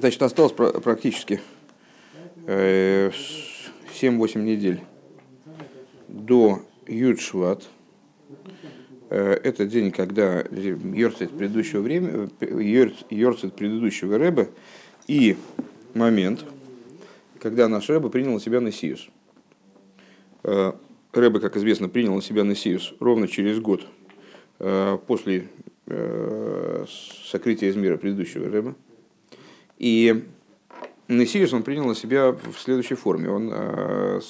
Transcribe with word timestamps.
Значит, 0.00 0.22
осталось 0.22 0.52
практически 0.52 1.40
7-8 2.46 3.12
недель 4.38 4.80
до 6.08 6.62
Юдшват. 6.86 7.68
Это 9.10 9.66
день, 9.66 9.90
когда 9.90 10.40
Йорцит 10.40 11.36
предыдущего 11.36 11.82
времени, 11.82 12.30
Йорцит 13.10 13.54
предыдущего 13.54 14.16
Рэба 14.16 14.48
и 15.06 15.36
момент, 15.92 16.46
когда 17.38 17.68
наш 17.68 17.90
Рэба 17.90 18.08
принял 18.08 18.32
на 18.32 18.40
себя 18.40 18.60
Несиус. 18.60 19.10
Рэба, 20.42 21.40
как 21.40 21.58
известно, 21.58 21.90
принял 21.90 22.14
на 22.14 22.22
себя 22.22 22.42
Несиус 22.42 22.94
ровно 23.00 23.28
через 23.28 23.60
год 23.60 23.86
после 25.06 25.48
сокрытия 27.26 27.68
из 27.68 27.76
мира 27.76 27.98
предыдущего 27.98 28.48
Рэба. 28.48 28.74
И 29.80 30.24
Несиус 31.08 31.54
он 31.54 31.62
принял 31.62 31.86
на 31.86 31.94
себя 31.94 32.32
в 32.32 32.58
следующей 32.58 32.96
форме. 32.96 33.30
Он 33.30 33.50
э, 33.50 34.20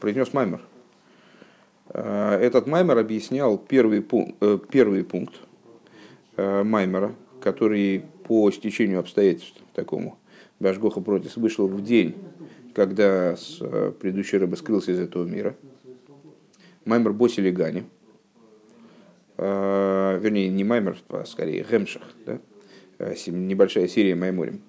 произнес 0.00 0.32
маймер. 0.32 0.62
Э, 1.90 2.38
этот 2.40 2.66
маймер 2.66 2.96
объяснял 2.96 3.58
первый, 3.58 4.00
пункт, 4.00 4.34
э, 4.40 4.58
первый 4.70 5.04
пункт 5.04 5.34
э, 6.38 6.62
маймера, 6.62 7.14
который 7.42 8.06
по 8.26 8.50
стечению 8.50 9.00
обстоятельств 9.00 9.60
такому 9.74 10.18
Башгоха 10.58 11.02
Протис 11.02 11.36
вышел 11.36 11.68
в 11.68 11.84
день, 11.84 12.14
когда 12.74 13.36
с, 13.36 13.58
э, 13.60 13.92
предыдущий 14.00 14.38
рыба 14.38 14.54
скрылся 14.54 14.92
из 14.92 15.00
этого 15.00 15.26
мира. 15.26 15.54
Маймер 16.86 17.12
Босили 17.12 17.50
Гани. 17.50 17.84
Э, 19.36 20.18
вернее, 20.18 20.48
не 20.48 20.64
Маймер, 20.64 20.96
а 21.10 21.26
скорее 21.26 21.62
Гемшах. 21.70 22.04
Да? 22.24 22.38
Э, 22.98 23.14
небольшая 23.26 23.86
серия 23.86 24.14
Майморем. 24.14 24.62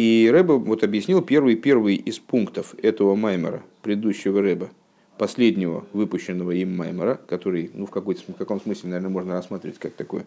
И 0.00 0.30
Рэба 0.32 0.54
вот 0.54 0.82
объяснил 0.82 1.20
первый, 1.20 1.56
первый 1.56 1.94
из 1.94 2.18
пунктов 2.18 2.74
этого 2.82 3.16
маймера, 3.16 3.62
предыдущего 3.82 4.40
Рэба, 4.40 4.70
последнего 5.18 5.84
выпущенного 5.92 6.52
им 6.52 6.74
маймера, 6.74 7.20
который 7.28 7.70
ну, 7.74 7.84
в, 7.84 7.90
какой-то, 7.90 8.22
в 8.32 8.34
каком 8.34 8.62
смысле, 8.62 8.88
наверное, 8.88 9.10
можно 9.10 9.34
рассматривать 9.34 9.78
как 9.78 9.92
такое 9.92 10.24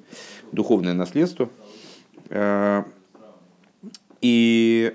духовное 0.51 0.93
наследство. 0.93 1.49
А, 2.29 2.85
и 4.21 4.93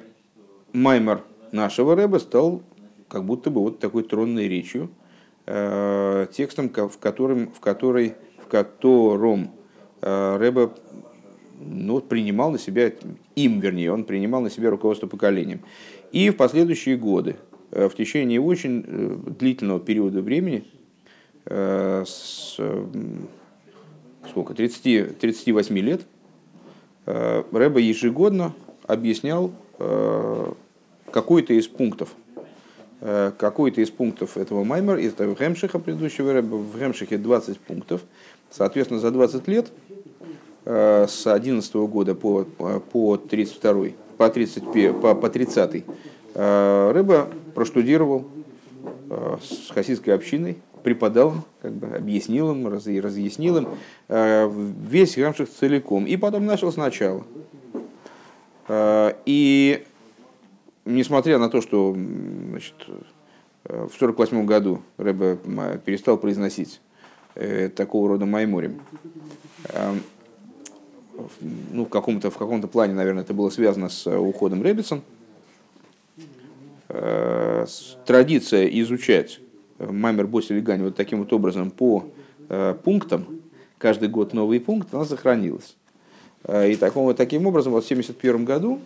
маймер 0.73 1.25
нашего 1.51 1.97
Рэба 1.97 2.19
стал 2.19 2.62
как 3.09 3.25
будто 3.25 3.51
бы 3.51 3.61
вот 3.61 3.81
такой 3.81 4.05
тронной 4.05 4.47
речью, 4.47 4.91
а, 5.47 6.27
текстом, 6.27 6.69
в 6.69 6.99
котором, 6.99 7.51
в 7.51 7.59
которой, 7.59 8.15
в 8.45 8.47
котором 8.47 9.51
а, 10.03 10.39
Рэба 10.39 10.73
ну, 11.61 12.01
принимал 12.01 12.51
на 12.51 12.59
себя, 12.59 12.92
им, 13.37 13.61
вернее, 13.61 13.92
он 13.92 14.05
принимал 14.05 14.41
на 14.41 14.51
себя 14.51 14.70
руководство 14.70 15.06
поколением. 15.06 15.61
И 16.12 16.31
в 16.31 16.37
последующие 16.37 16.97
годы, 16.97 17.37
э, 17.70 17.89
в 17.89 17.95
течение 17.95 18.41
очень 18.41 18.84
э, 18.87 19.17
длительного 19.39 19.81
периода 19.81 20.23
времени, 20.23 20.65
э, 21.47 22.05
с 22.06 22.59
сколько, 24.31 24.53
30, 24.53 25.19
38 25.19 25.78
лет, 25.78 26.03
Рэба 27.06 27.81
ежегодно 27.81 28.53
объяснял 28.87 29.53
какой-то 31.11 31.55
из 31.55 31.67
пунктов, 31.67 32.11
какой-то 33.00 33.81
из 33.81 33.91
пунктов 33.91 34.37
этого 34.37 34.65
маймера, 34.65 35.00
это 35.00 35.27
в 35.27 35.41
Гемшиха 35.41 35.78
предыдущего 35.78 36.34
Рэба, 36.34 36.56
в 36.56 36.78
Гемшихе 36.78 37.17
20 37.17 37.59
пунктов, 37.59 38.03
соответственно, 38.50 39.00
за 39.00 39.11
20 39.11 39.48
лет 39.48 39.72
с 40.69 41.27
11 41.27 41.75
года 41.75 42.15
по, 42.15 42.45
по 42.45 43.17
32 43.17 43.87
по 44.19 44.29
30 44.29 45.01
по, 45.01 45.15
по 45.15 45.31
30 45.31 45.85
э, 46.35 46.91
рыба 46.93 47.31
проштудировал 47.55 48.27
э, 49.09 49.37
с 49.41 49.71
хасидской 49.71 50.15
общиной 50.15 50.59
преподал 50.83 51.37
как 51.63 51.73
бы 51.73 51.87
объяснил 51.97 52.51
им 52.51 52.69
раз, 52.69 52.87
разъяснил 52.87 53.57
им 53.57 53.69
весь 54.09 55.19
Рамших 55.19 55.49
целиком. 55.51 56.07
И 56.07 56.17
потом 56.17 56.47
начал 56.47 56.71
сначала. 56.71 57.25
И 58.71 59.84
несмотря 60.84 61.39
на 61.39 61.51
то 61.51 61.61
что 61.61 61.97
значит, 62.51 62.75
в 63.65 63.91
48 63.99 64.47
году 64.47 64.81
Рэбе 64.99 65.37
перестал 65.84 66.17
произносить 66.17 66.81
такого 67.75 68.11
рода 68.11 68.25
майморем 68.25 68.81
ну, 71.73 71.84
в 71.84 71.89
каком-то 71.89 72.31
в 72.31 72.37
каком-то 72.37 72.69
плане, 72.69 72.95
наверное, 72.95 73.23
это 73.23 73.34
было 73.34 73.51
связано 73.51 73.89
с 73.89 74.06
э, 74.06 74.17
уходом 74.17 74.62
Ребисон. 74.62 75.03
Э, 76.89 77.67
традиция 78.06 78.67
изучать 78.67 79.41
э, 79.78 79.91
Маймер 79.91 80.27
Босель 80.27 80.61
Гани 80.61 80.84
вот 80.84 80.97
таким 80.97 81.21
вот 81.21 81.33
образом 81.33 81.71
по 81.71 82.07
пунктам, 82.83 83.27
каждый 83.77 84.09
год 84.09 84.33
новый 84.33 84.59
пункт, 84.59 84.95
она 84.95 85.05
сохранилась. 85.05 85.77
И 86.49 86.77
таком, 86.77 87.05
вот, 87.05 87.19
таким 87.19 87.47
образом, 87.47 87.73
вот 87.73 87.84
в 87.84 87.87
1971 87.87 88.47
году, 88.47 88.81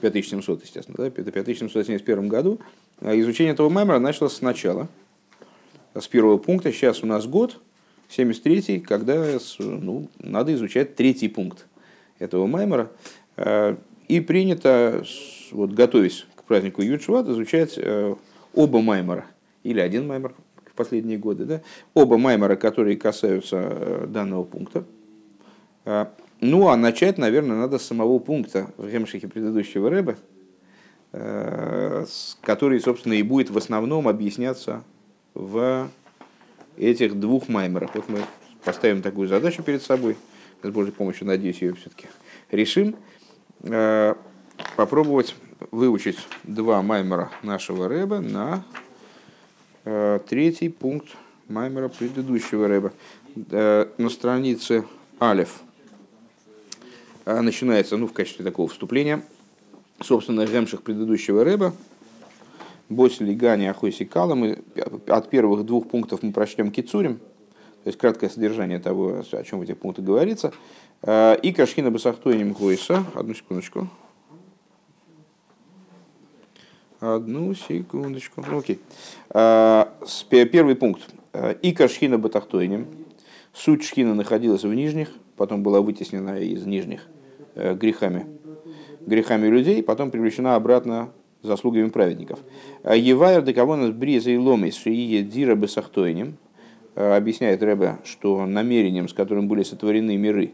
5700, 0.00 0.62
естественно, 0.62 0.96
да, 0.96 1.06
это 1.08 1.30
5771 1.30 2.26
году, 2.26 2.58
изучение 3.02 3.52
этого 3.52 3.68
маймера 3.68 3.98
началось 3.98 4.32
сначала, 4.32 4.88
с 5.94 6.08
первого 6.08 6.38
пункта. 6.38 6.72
Сейчас 6.72 7.02
у 7.02 7.06
нас 7.06 7.26
год, 7.26 7.60
73-й, 8.08 8.80
когда 8.80 9.38
ну, 9.58 10.08
надо 10.18 10.54
изучать 10.54 10.96
третий 10.96 11.28
пункт 11.28 11.66
этого 12.18 12.46
маймера. 12.46 12.90
Э, 13.36 13.76
и 14.08 14.20
принято, 14.20 15.04
вот, 15.50 15.72
готовясь 15.72 16.26
к 16.36 16.44
празднику 16.44 16.82
Юдшват, 16.82 17.28
изучать 17.28 17.74
э, 17.76 18.14
оба 18.54 18.80
маймера, 18.80 19.26
или 19.62 19.80
один 19.80 20.06
маймер 20.06 20.34
в 20.66 20.74
последние 20.74 21.18
годы, 21.18 21.44
да? 21.44 21.62
оба 21.94 22.18
маймера, 22.18 22.56
которые 22.56 22.96
касаются 22.96 23.56
э, 23.60 24.06
данного 24.08 24.44
пункта. 24.44 24.84
Ну, 26.40 26.68
а 26.68 26.76
начать, 26.78 27.18
наверное, 27.18 27.58
надо 27.58 27.78
с 27.78 27.82
самого 27.82 28.18
пункта 28.18 28.70
в 28.78 28.90
Гемшихе 28.90 29.28
предыдущего 29.28 29.90
Рэба, 29.90 30.16
который, 32.40 32.80
собственно, 32.80 33.12
и 33.12 33.22
будет 33.22 33.50
в 33.50 33.58
основном 33.58 34.08
объясняться 34.08 34.82
в 35.34 35.90
этих 36.76 37.18
двух 37.18 37.48
маймерах. 37.48 37.94
Вот 37.94 38.08
мы 38.08 38.20
поставим 38.64 39.02
такую 39.02 39.28
задачу 39.28 39.62
перед 39.62 39.82
собой. 39.82 40.16
С 40.62 40.70
Божьей 40.70 40.92
помощью, 40.92 41.26
надеюсь, 41.26 41.60
ее 41.60 41.74
все-таки 41.74 42.06
решим. 42.50 42.96
Э, 43.62 44.14
попробовать 44.76 45.34
выучить 45.70 46.18
два 46.42 46.82
маймера 46.82 47.30
нашего 47.42 47.88
рэба 47.88 48.20
на 48.20 48.64
э, 49.84 50.20
третий 50.28 50.68
пункт 50.68 51.08
маймера 51.48 51.88
предыдущего 51.88 52.68
рэба. 52.68 52.92
Э, 53.50 53.86
на 53.98 54.08
странице 54.08 54.84
Алев 55.18 55.60
начинается, 57.26 57.96
ну, 57.96 58.06
в 58.06 58.12
качестве 58.12 58.44
такого 58.44 58.68
вступления, 58.68 59.22
собственно, 60.02 60.46
гемших 60.46 60.82
предыдущего 60.82 61.42
рэба, 61.42 61.74
Боси 62.88 63.22
Лигани 63.22 63.66
Ахойси 63.66 64.04
Кала. 64.04 64.34
Мы 64.34 64.58
от 65.06 65.30
первых 65.30 65.64
двух 65.64 65.88
пунктов 65.88 66.22
мы 66.22 66.32
прочтем 66.32 66.70
Кицурим, 66.70 67.16
то 67.16 67.88
есть 67.88 67.98
краткое 67.98 68.28
содержание 68.28 68.78
того, 68.78 69.22
о 69.32 69.44
чем 69.44 69.60
в 69.60 69.62
этих 69.62 69.78
пунктах 69.78 70.04
говорится. 70.04 70.52
Э, 71.02 71.36
и 71.42 71.52
Кашхина 71.52 71.90
Басахтойним 71.90 72.52
Гойса. 72.52 73.04
Одну 73.14 73.34
секундочку. 73.34 73.88
Одну 77.00 77.54
секундочку. 77.54 78.42
Ну, 78.48 78.58
окей. 78.58 78.80
Э, 79.30 79.84
первый 80.30 80.76
пункт. 80.76 81.02
Э, 81.32 81.54
и 81.60 81.72
Кашхина 81.72 82.18
Батахтойним. 82.18 82.86
Суть 83.52 83.84
Шхина 83.84 84.14
находилась 84.14 84.64
в 84.64 84.74
нижних, 84.74 85.10
потом 85.36 85.62
была 85.62 85.80
вытеснена 85.80 86.40
из 86.40 86.66
нижних 86.66 87.06
грехами, 87.54 88.26
грехами 88.98 89.46
людей, 89.46 89.80
потом 89.80 90.10
привлечена 90.10 90.56
обратно 90.56 91.12
заслугами 91.44 91.88
праведников. 91.88 92.40
Евайр 92.84 93.42
декавонас 93.42 93.90
бриза 93.90 94.30
и 94.30 94.36
ломис 94.36 94.76
шиие 94.76 95.22
дира 95.22 95.54
бесахтойним, 95.54 96.36
объясняет 96.94 97.62
Рэбе, 97.62 97.98
что 98.04 98.46
намерением, 98.46 99.08
с 99.08 99.12
которым 99.12 99.48
были 99.48 99.62
сотворены 99.62 100.16
миры, 100.16 100.52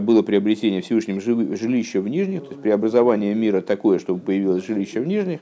было 0.00 0.22
приобретение 0.22 0.80
Всевышним 0.80 1.20
жилища 1.20 2.00
в 2.00 2.08
нижних, 2.08 2.42
то 2.44 2.50
есть 2.50 2.62
преобразование 2.62 3.34
мира 3.34 3.60
такое, 3.60 3.98
чтобы 3.98 4.20
появилось 4.20 4.64
жилище 4.66 5.00
в 5.00 5.06
нижних. 5.06 5.40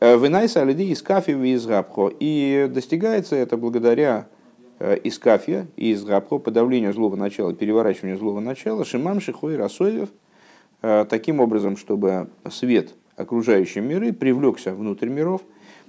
Венайса 0.00 0.62
алиды 0.62 0.84
из 0.84 1.02
кафи 1.02 1.30
из 1.30 1.66
габхо. 1.66 2.12
И 2.20 2.70
достигается 2.70 3.34
это 3.34 3.56
благодаря 3.56 4.28
из 5.02 5.18
кафия 5.18 5.68
и 5.76 5.92
из 5.92 6.04
габхо, 6.04 6.38
подавлению 6.38 6.92
злого 6.92 7.16
начала, 7.16 7.54
переворачиванию 7.54 8.18
злого 8.18 8.40
начала, 8.40 8.84
шимам 8.84 9.20
шихой 9.22 9.56
расоев, 9.56 10.10
таким 10.82 11.40
образом, 11.40 11.78
чтобы 11.78 12.28
свет– 12.50 12.94
окружающие 13.16 13.82
миры, 13.82 14.12
привлекся 14.12 14.74
внутрь 14.74 15.08
миров. 15.08 15.42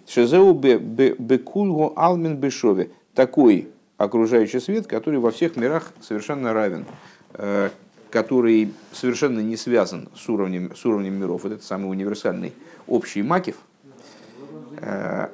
Шезеу 0.07 0.53
бекулгу 0.53 1.93
алмен 1.95 2.37
бешове. 2.37 2.91
Такой 3.13 3.67
окружающий 3.97 4.59
свет, 4.59 4.87
который 4.87 5.19
во 5.19 5.31
всех 5.31 5.55
мирах 5.55 5.91
совершенно 6.01 6.53
равен. 6.53 6.85
Э, 7.33 7.69
который 8.09 8.73
совершенно 8.93 9.41
не 9.41 9.57
связан 9.57 10.07
с 10.15 10.29
уровнем, 10.29 10.73
с 10.73 10.85
уровнем 10.85 11.19
миров, 11.19 11.43
вот 11.43 11.51
это 11.51 11.63
самый 11.63 11.91
универсальный 11.91 12.53
общий 12.87 13.21
макив, 13.21 13.57
э, 14.79 15.27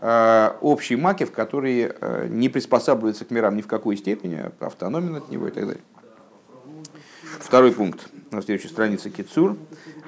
э, 0.00 0.50
общий 0.60 0.96
макив, 0.96 1.30
который 1.30 1.92
не 2.28 2.48
приспосабливается 2.48 3.24
к 3.24 3.30
мирам 3.30 3.56
ни 3.56 3.62
в 3.62 3.68
какой 3.68 3.96
степени, 3.96 4.34
а 4.34 4.52
автономен 4.66 5.14
от 5.14 5.30
него 5.30 5.46
и 5.46 5.52
так 5.52 5.66
далее. 5.66 5.82
Второй 7.38 7.70
пункт 7.70 8.08
на 8.32 8.42
следующей 8.42 8.68
странице 8.68 9.10
Кицур. 9.10 9.56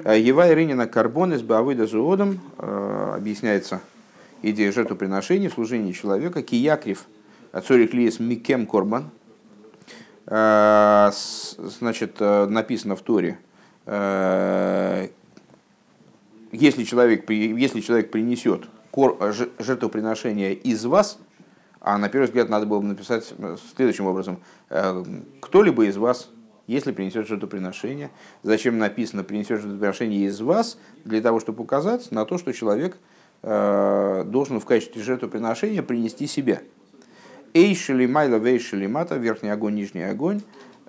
Ева 0.04 0.52
Иринина 0.52 0.86
Карбон 0.86 1.34
из 1.34 1.42
Бавыда 1.42 1.86
Зуодом 1.86 2.40
объясняется 2.58 3.80
идея 4.42 4.72
жертвоприношений 4.72 5.48
в 5.48 5.54
служении 5.54 5.92
человека. 5.92 6.42
Киякрив 6.42 7.04
Цорих 7.66 7.94
Лиес 7.94 8.18
Микем 8.18 8.66
Корбан– 8.66 9.10
Э, 10.26 11.10
значит, 11.58 12.16
э, 12.20 12.46
написано 12.46 12.96
в 12.96 13.02
Торе, 13.02 13.38
э, 13.84 15.08
если 16.50 16.84
человек, 16.84 17.28
если 17.28 17.80
человек 17.80 18.10
принесет 18.10 18.62
жертвоприношение 19.58 20.54
из 20.54 20.84
вас, 20.84 21.18
а 21.80 21.98
на 21.98 22.08
первый 22.08 22.26
взгляд 22.26 22.48
надо 22.48 22.64
было 22.64 22.78
бы 22.80 22.86
написать 22.86 23.34
следующим 23.74 24.06
образом, 24.06 24.38
кто-либо 25.40 25.84
из 25.86 25.96
вас, 25.96 26.30
если 26.66 26.92
принесет 26.92 27.26
жертвоприношение, 27.26 28.10
зачем 28.42 28.78
написано 28.78 29.24
принесет 29.24 29.60
жертвоприношение 29.60 30.26
из 30.26 30.40
вас, 30.40 30.78
для 31.04 31.20
того, 31.20 31.40
чтобы 31.40 31.62
указать 31.62 32.10
на 32.10 32.24
то, 32.24 32.38
что 32.38 32.52
человек 32.52 32.96
должен 33.42 34.58
в 34.58 34.64
качестве 34.64 35.02
жертвоприношения 35.02 35.82
принести 35.82 36.26
себя– 36.26 36.62
Эйшели 37.56 38.06
майла 38.06 38.38
вейшели 38.38 38.88
мата, 38.88 39.14
верхний 39.14 39.50
огонь, 39.50 39.76
нижний 39.76 40.02
огонь. 40.02 40.42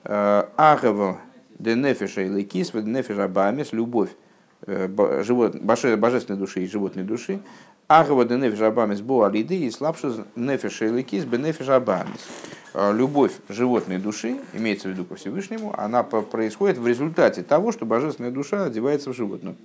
Э, 0.04 0.46
Агава 0.56 1.20
де 1.60 1.76
нефиша 1.76 2.22
и 2.22 2.28
лекис, 2.28 2.74
нефиша 2.74 3.28
бамес, 3.28 3.72
любовь. 3.72 4.10
э, 4.10 4.25
живот, 4.66 5.56
божественной 5.62 6.40
души 6.40 6.64
и 6.64 6.68
животной 6.68 7.04
души. 7.04 7.40
Агава 7.88 8.26
де 8.26 8.36
нефиша 8.36 8.72
бамес 8.72 9.02
бо 9.02 9.26
алиды 9.26 9.56
и 9.56 9.70
слабшу 9.70 10.26
нефиша 10.36 10.86
и 10.86 10.90
лекис 10.90 11.24
бе 11.24 11.38
нефиша 11.38 11.80
бамес. 11.80 12.28
Э, 12.74 12.92
любовь 12.94 13.32
животной 13.48 14.00
души, 14.00 14.38
имеется 14.54 14.90
в 14.90 14.92
виду 14.92 15.06
ко 15.06 15.16
Всевышнему, 15.16 15.74
она 15.78 16.04
происходит 16.04 16.78
в 16.78 16.86
результате 16.86 17.42
того, 17.44 17.72
что 17.72 17.86
божественная 17.86 18.32
душа 18.32 18.66
одевается 18.66 19.12
в 19.12 19.16
животную. 19.16 19.56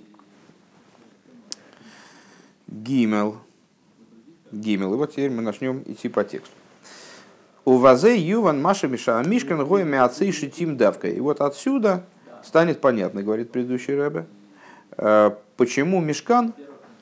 Гимел. 2.67 3.37
Гимел. 4.51 4.93
И 4.93 4.97
вот 4.97 5.11
теперь 5.11 5.29
мы 5.31 5.41
начнем 5.41 5.83
идти 5.87 6.07
по 6.07 6.23
тексту. 6.23 6.55
У 7.65 7.77
вазе 7.77 8.17
юван 8.17 8.61
маша 8.61 8.87
миша 8.87 9.21
мишкан 9.25 9.65
гоями 9.65 9.97
отцы 9.97 10.31
шитим 10.31 10.77
давка. 10.77 11.09
И 11.09 11.19
вот 11.19 11.41
отсюда 11.41 12.05
станет 12.45 12.79
понятно, 12.81 13.23
говорит 13.23 13.51
предыдущий 13.51 13.93
э, 13.93 14.25
почему 14.95 16.01
мешкан, 16.01 16.53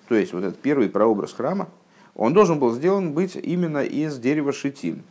то 0.07 0.15
есть 0.15 0.33
вот 0.33 0.43
этот 0.43 0.59
первый 0.59 0.89
прообраз 0.89 1.33
храма, 1.33 1.69
он 2.15 2.33
должен 2.33 2.59
был 2.59 2.73
сделан 2.73 3.13
быть 3.13 3.35
именно 3.35 3.83
из 3.83 4.17
дерева 4.19 4.51
шитим. 4.51 5.03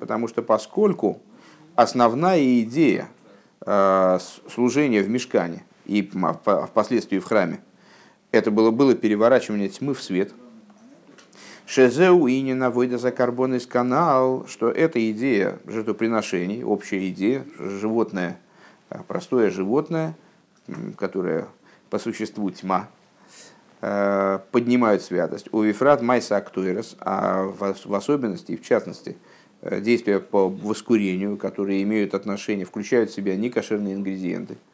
Потому 0.00 0.26
что 0.26 0.42
поскольку 0.42 1.20
основная 1.76 2.60
идея 2.60 3.08
э, 3.64 4.18
служения 4.52 5.02
в 5.02 5.08
мешкане 5.08 5.64
и 5.86 6.02
впоследствии 6.02 7.20
в 7.20 7.24
храме 7.24 7.60
это 8.32 8.50
было, 8.50 8.70
было 8.70 8.94
переворачивание 8.94 9.68
тьмы 9.68 9.94
в 9.94 10.02
свет. 10.02 10.32
Шезеу 11.68 12.26
и 12.26 12.40
не 12.40 12.54
наводя 12.54 12.96
за 12.96 13.12
карбон 13.12 13.54
из 13.54 13.66
канал, 13.66 14.46
что 14.48 14.70
эта 14.70 15.10
идея 15.10 15.58
жертвоприношений, 15.66 16.64
общая 16.64 17.06
идея, 17.10 17.44
животное, 17.58 18.40
а, 18.88 19.02
простое 19.02 19.50
животное, 19.50 20.16
которое 20.96 21.46
по 21.90 21.98
существу 21.98 22.50
тьма, 22.50 22.88
а, 23.82 24.42
поднимают 24.50 25.02
святость. 25.02 25.48
У 25.52 25.60
Вифрат 25.60 26.00
Майса 26.00 26.38
Актуэрос, 26.38 26.96
а 27.00 27.42
в 27.42 27.94
особенности, 27.94 28.56
в 28.56 28.62
частности, 28.62 29.18
э, 29.60 29.82
действия 29.82 30.20
по 30.20 30.48
воскурению, 30.48 31.36
которые 31.36 31.82
имеют 31.82 32.14
отношение, 32.14 32.64
включают 32.64 33.10
в 33.10 33.14
себя 33.14 33.36
некошерные 33.36 33.94
ингредиенты– 33.94 34.56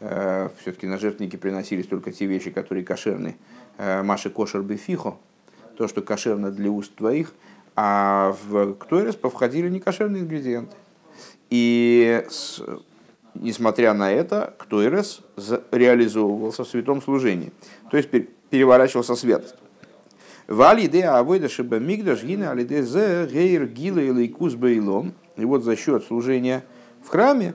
Э, 0.00 0.50
все-таки 0.60 0.86
на 0.86 0.98
жертвенники 0.98 1.36
приносились 1.36 1.86
только 1.86 2.12
те 2.12 2.26
вещи, 2.26 2.50
которые 2.50 2.84
кошерны. 2.84 3.36
Э, 3.78 4.02
Маши 4.02 4.28
кошер 4.28 4.62
бифихо, 4.62 5.16
то, 5.76 5.88
что 5.88 6.02
кошерно 6.02 6.50
для 6.50 6.70
уст 6.70 6.94
твоих, 6.94 7.32
а 7.74 8.34
в 8.48 8.74
ктойрес 8.74 9.14
повходили 9.14 9.68
некошерные 9.68 10.22
ингредиенты. 10.22 10.76
И 11.50 12.24
с, 12.28 12.62
несмотря 13.34 13.94
на 13.94 14.10
это, 14.10 14.54
ктойрес 14.58 15.20
реализовывался 15.70 16.64
в 16.64 16.68
святом 16.68 17.02
служении, 17.02 17.52
то 17.90 17.96
есть 17.96 18.10
переворачивался 18.50 19.14
святость. 19.14 19.56
Валиде 20.48 21.04
авойда 21.04 21.48
шиба 21.48 21.78
мигдаш 21.78 22.22
гина 22.22 22.52
алиде 22.52 22.82
зе 22.82 23.28
гейр 23.30 23.66
гила 23.66 23.98
или 23.98 24.28
кус 24.28 24.54
бейлом. 24.54 25.12
И 25.36 25.44
вот 25.44 25.64
за 25.64 25.76
счет 25.76 26.04
служения 26.04 26.64
в 27.02 27.08
храме 27.08 27.54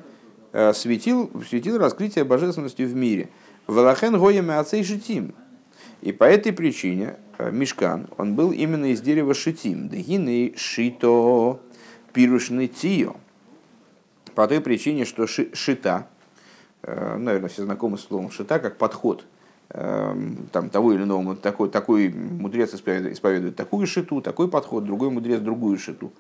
Э, 0.54 0.74
светил, 0.74 1.32
светил 1.48 1.78
раскрытие 1.78 2.26
божественности 2.26 2.82
в 2.82 2.94
мире. 2.94 3.30
Валахен 3.68 4.18
гоями 4.18 4.54
отцей 4.54 4.84
шитим. 4.84 5.34
И 6.02 6.12
по 6.12 6.26
этой 6.26 6.52
причине 6.52 7.16
Мешкан, 7.50 8.08
он 8.18 8.36
был 8.36 8.52
именно 8.52 8.92
из 8.92 9.02
дерева 9.02 9.34
шитим. 9.34 9.90
Дегины 9.90 10.54
шито 10.56 11.60
пирушны 12.14 12.68
тио. 12.68 13.16
По 14.36 14.48
той 14.48 14.62
причине, 14.62 15.06
что 15.06 15.28
ши, 15.28 15.50
шита, 15.54 16.08
э, 16.84 17.18
наверное, 17.18 17.50
все 17.50 17.64
знакомы 17.64 17.98
с 17.98 18.02
словом 18.02 18.32
шита, 18.32 18.60
как 18.60 18.78
подход 18.78 19.26
там, 19.74 20.70
того 20.70 20.94
или 20.94 21.04
иного, 21.04 21.36
такой, 21.36 21.70
такой 21.70 22.10
мудрец 22.10 22.74
исповедует, 22.74 23.56
такую 23.56 23.88
шиту, 23.88 24.22
такой 24.22 24.50
подход, 24.50 24.84
другой 24.84 25.10
мудрец 25.10 25.40
другую 25.40 25.78
шиту. 25.78 26.12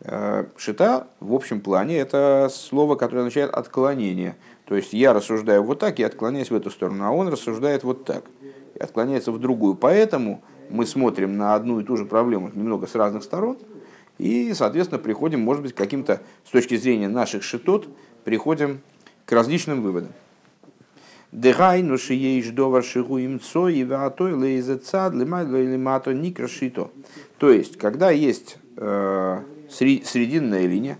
Э, 0.00 0.46
шита 0.56 1.08
в 1.20 1.34
общем 1.34 1.60
плане 1.60 1.98
это 1.98 2.48
слово, 2.50 2.94
которое 2.94 3.20
означает 3.20 3.50
отклонение. 3.50 4.36
То 4.64 4.74
есть 4.74 4.92
я 4.92 5.12
рассуждаю 5.12 5.62
вот 5.62 5.80
так 5.80 5.98
и 5.98 6.02
отклоняюсь 6.02 6.50
в 6.50 6.54
эту 6.54 6.70
сторону, 6.70 7.04
а 7.04 7.10
он 7.10 7.28
рассуждает 7.28 7.84
вот 7.84 8.04
так 8.04 8.24
отклоняется 8.80 9.32
в 9.32 9.38
другую. 9.38 9.74
Поэтому 9.74 10.42
мы 10.70 10.86
смотрим 10.86 11.36
на 11.36 11.54
одну 11.54 11.80
и 11.80 11.84
ту 11.84 11.96
же 11.96 12.04
проблему 12.04 12.50
немного 12.54 12.86
с 12.86 12.94
разных 12.94 13.22
сторон 13.22 13.58
и, 14.18 14.52
соответственно, 14.54 14.98
приходим, 14.98 15.40
может 15.40 15.62
быть, 15.62 15.74
каким-то, 15.74 16.20
с 16.44 16.50
точки 16.50 16.76
зрения 16.76 17.08
наших 17.08 17.42
шитот, 17.42 17.88
приходим 18.24 18.80
к 19.24 19.32
различным 19.32 19.82
выводам. 19.82 20.12
Дегай, 21.30 21.82
ну 21.82 21.98
шиеиш 21.98 22.48
довар 22.48 22.82
шигу 22.82 23.18
им 23.18 23.38
цо 23.38 23.68
и 23.68 23.84
ватой 23.84 24.32
лейзе 24.32 24.78
цад 24.78 25.12
лимай 25.12 25.44
лимато 25.44 26.14
никрашито. 26.14 26.90
То 27.36 27.50
есть, 27.50 27.76
когда 27.76 28.10
есть 28.10 28.56
э, 28.76 29.42
срединная 29.68 30.66
линия, 30.66 30.96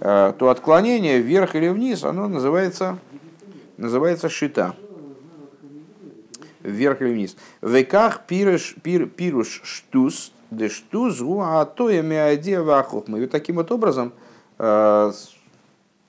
э, 0.00 0.32
то 0.38 0.48
отклонение 0.48 1.20
вверх 1.20 1.54
или 1.54 1.68
вниз, 1.68 2.02
оно 2.04 2.28
называется, 2.28 2.98
называется 3.76 4.30
шита. 4.30 4.74
Вверх 6.66 7.00
или 7.00 7.12
вниз. 7.12 7.36
Веках 7.62 8.26
пируш, 8.26 8.74
пир, 8.82 9.06
пируш 9.06 9.60
штус, 9.64 10.32
де 10.50 10.68
штус 10.68 11.20
а 11.40 11.64
то 11.64 11.90
хохма. 12.90 13.16
И 13.16 13.20
вот 13.20 13.30
таким 13.30 13.56
вот 13.56 13.70
образом 13.70 14.12
э, 14.58 15.12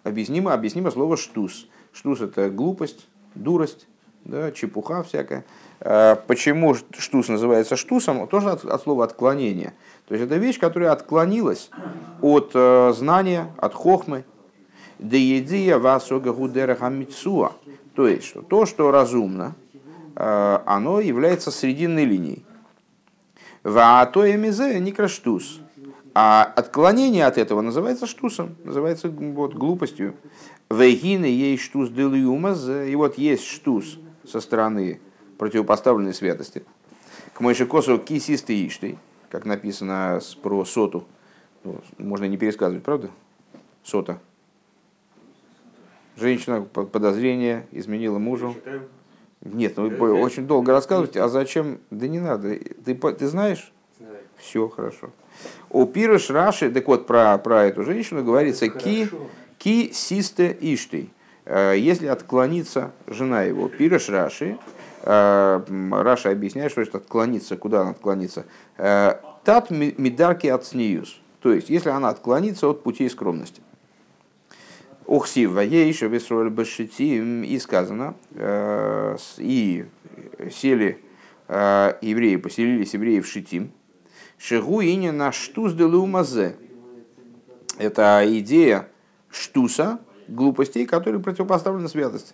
объяснимо, 0.04 0.54
объяснимо 0.54 0.92
слово 0.92 1.16
штус. 1.16 1.68
Штус 1.94 2.22
это 2.22 2.50
глупость, 2.50 3.08
дурость, 3.36 3.88
да, 4.26 4.52
чепуха 4.52 5.04
всякая. 5.04 5.46
Э, 5.80 6.16
почему 6.26 6.74
штус 6.74 7.28
называется 7.28 7.76
штусом? 7.76 8.28
Тоже 8.28 8.50
от, 8.50 8.66
от 8.66 8.82
слова 8.82 9.04
отклонение. 9.06 9.74
То 10.08 10.16
есть 10.16 10.26
это 10.26 10.38
вещь, 10.38 10.60
которая 10.60 10.92
отклонилась 10.92 11.70
от 12.22 12.52
э, 12.56 12.94
знания, 12.96 13.54
от 13.58 13.74
хохмы. 13.74 14.26
Деедия 14.98 15.78
васога 15.78 16.34
гудераха 16.34 16.90
мицуа. 16.90 17.52
То 17.96 18.08
есть, 18.08 18.26
что 18.26 18.42
то, 18.42 18.66
что 18.66 18.92
разумно, 18.92 19.56
оно 20.20 21.00
является 21.00 21.52
срединной 21.52 22.06
линией. 22.06 22.44
Ваатоя 23.64 24.36
мизе 24.38 24.80
никраштус. 24.80 25.60
А 26.14 26.44
отклонение 26.44 27.26
от 27.26 27.38
этого 27.38 27.62
называется 27.62 28.08
штусом, 28.08 28.56
называется 28.64 29.10
вот, 29.10 29.54
глупостью. 29.54 30.16
Вейгины 30.72 31.26
ей 31.26 31.58
штус 31.58 31.90
делиумаз. 31.90 32.68
И 32.68 32.96
вот 32.96 33.18
есть 33.18 33.46
штус 33.46 34.00
со 34.28 34.40
стороны 34.40 35.00
противопоставленной 35.38 36.14
святости. 36.14 36.64
К 37.34 37.42
Мойшикосу 37.42 38.00
кисисты 38.00 38.66
иштей 38.66 38.98
как 39.30 39.46
написано 39.46 40.20
про 40.42 40.66
соту. 40.66 41.06
Ну, 41.64 41.82
можно 41.98 42.26
не 42.26 42.38
пересказывать, 42.38 42.84
правда? 42.84 43.10
Сота. 43.84 44.20
Женщина 46.16 46.62
подозрение 46.62 47.68
изменила 47.72 48.18
мужу. 48.18 48.56
Нет, 49.42 49.78
ну 49.78 49.90
вы 49.90 50.14
очень 50.14 50.48
долго 50.48 50.72
рассказываете, 50.72 51.22
а 51.22 51.30
зачем? 51.30 51.80
Да 51.92 52.08
не 52.08 52.20
надо. 52.20 52.56
Ты, 52.84 52.96
ты 52.96 53.28
знаешь? 53.28 53.72
Все 54.38 54.68
хорошо. 54.68 55.10
У 55.70 55.86
Пирыш 55.86 56.30
Раши, 56.30 56.72
так 56.72 56.88
вот 56.88 57.08
про, 57.08 57.38
про 57.38 57.66
эту 57.66 57.84
женщину 57.84 58.24
говорится 58.24 58.70
ки, 58.70 59.10
ки 59.58 59.92
систе 59.92 60.56
иштей. 60.60 61.12
Э, 61.46 61.76
если 61.78 62.08
отклонится 62.08 62.92
жена 63.08 63.44
его, 63.44 63.68
Пирыш 63.68 64.10
Раши, 64.10 64.58
э, 65.04 65.62
Раша 65.92 66.30
объясняет, 66.30 66.72
что 66.72 66.82
это 66.82 66.98
отклониться, 66.98 67.58
куда 67.58 67.82
она 67.82 67.92
отклонится. 67.92 68.46
Э, 68.78 69.16
Тат 69.44 69.72
мидарки 69.72 70.48
от 70.48 70.66
сниюс. 70.66 71.20
То 71.42 71.54
есть, 71.54 71.70
если 71.70 71.90
она 71.90 72.10
отклонится 72.10 72.68
от 72.68 72.84
путей 72.84 73.10
скромности. 73.10 73.62
Ухси 75.08 75.46
ваейша 75.46 76.08
весроль 76.08 76.50
башити 76.50 77.46
и 77.46 77.60
сказано, 77.60 78.16
и 79.38 79.86
сели 80.52 81.00
евреи, 81.48 82.36
поселились 82.36 82.94
евреи 82.94 83.22
в 83.22 83.28
Шитим, 83.28 83.72
Шигу 84.38 84.82
иня 84.82 85.14
на 85.14 85.32
штус 85.32 85.74
де 85.74 85.86
мазе. 85.88 86.58
Это 87.78 88.22
идея 88.26 88.90
штуса, 89.30 90.00
глупостей, 90.28 90.86
которые 90.86 91.22
противопоставлены 91.22 91.88
святости. 91.88 92.34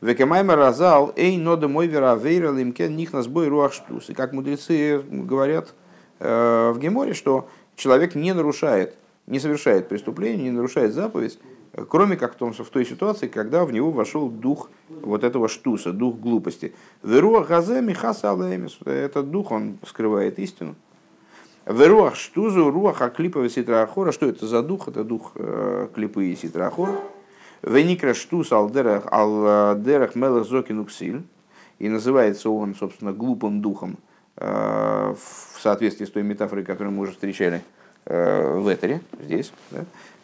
Векемаймер 0.00 0.56
разал, 0.56 1.12
эй, 1.16 1.36
нода 1.36 1.68
мой 1.68 1.86
вера 1.86 2.14
вейра 2.16 2.50
лимкен 2.50 2.96
них 2.96 3.12
на 3.12 3.22
сбой 3.22 3.48
руах 3.48 3.72
штус. 3.72 4.10
И 4.10 4.14
как 4.14 4.32
мудрецы 4.32 5.00
говорят 5.08 5.74
э, 6.18 6.72
в 6.74 6.78
Геморе, 6.78 7.14
что 7.14 7.48
человек 7.76 8.14
не 8.14 8.34
нарушает, 8.34 8.96
не 9.26 9.38
совершает 9.38 9.88
преступление, 9.88 10.44
не 10.44 10.50
нарушает 10.50 10.92
заповедь, 10.92 11.38
кроме 11.88 12.16
как 12.16 12.34
в, 12.34 12.36
том, 12.36 12.52
в 12.52 12.68
той 12.68 12.84
ситуации, 12.84 13.26
когда 13.26 13.64
в 13.64 13.72
него 13.72 13.90
вошел 13.90 14.28
дух 14.28 14.70
вот 14.88 15.24
этого 15.24 15.48
штуса, 15.48 15.92
дух 15.92 16.16
глупости. 16.16 16.74
Веруах 17.02 17.48
газе 17.48 17.80
михаса 17.80 18.36
Этот 18.84 19.30
дух, 19.30 19.50
он 19.50 19.78
скрывает 19.86 20.38
истину. 20.38 20.76
В 21.66 21.88
руах 21.88 22.14
штузу, 22.14 22.70
руах 22.70 23.00
аклипа 23.02 23.48
ситрахора. 23.48 24.12
Что 24.12 24.26
это 24.26 24.46
за 24.46 24.62
дух? 24.62 24.88
Это 24.88 25.02
дух 25.02 25.32
э, 25.34 25.88
клипы 25.94 26.26
и 26.26 26.36
ситрахора. 26.36 26.94
Веникра 27.62 28.12
штус 28.12 28.52
алдерах 28.52 29.04
алдерах 29.10 30.14
мелах 30.14 30.46
зокинуксиль. 30.46 31.22
И 31.78 31.88
называется 31.88 32.50
он, 32.50 32.74
собственно, 32.74 33.12
глупым 33.12 33.62
духом 33.62 33.96
э, 34.36 35.14
в 35.16 35.60
соответствии 35.60 36.04
с 36.04 36.10
той 36.10 36.22
метафорой, 36.22 36.64
которую 36.64 36.94
мы 36.94 37.02
уже 37.02 37.12
встречали 37.12 37.56
э, 37.56 37.83
в 38.06 38.72
Этере, 38.72 39.00
здесь, 39.20 39.52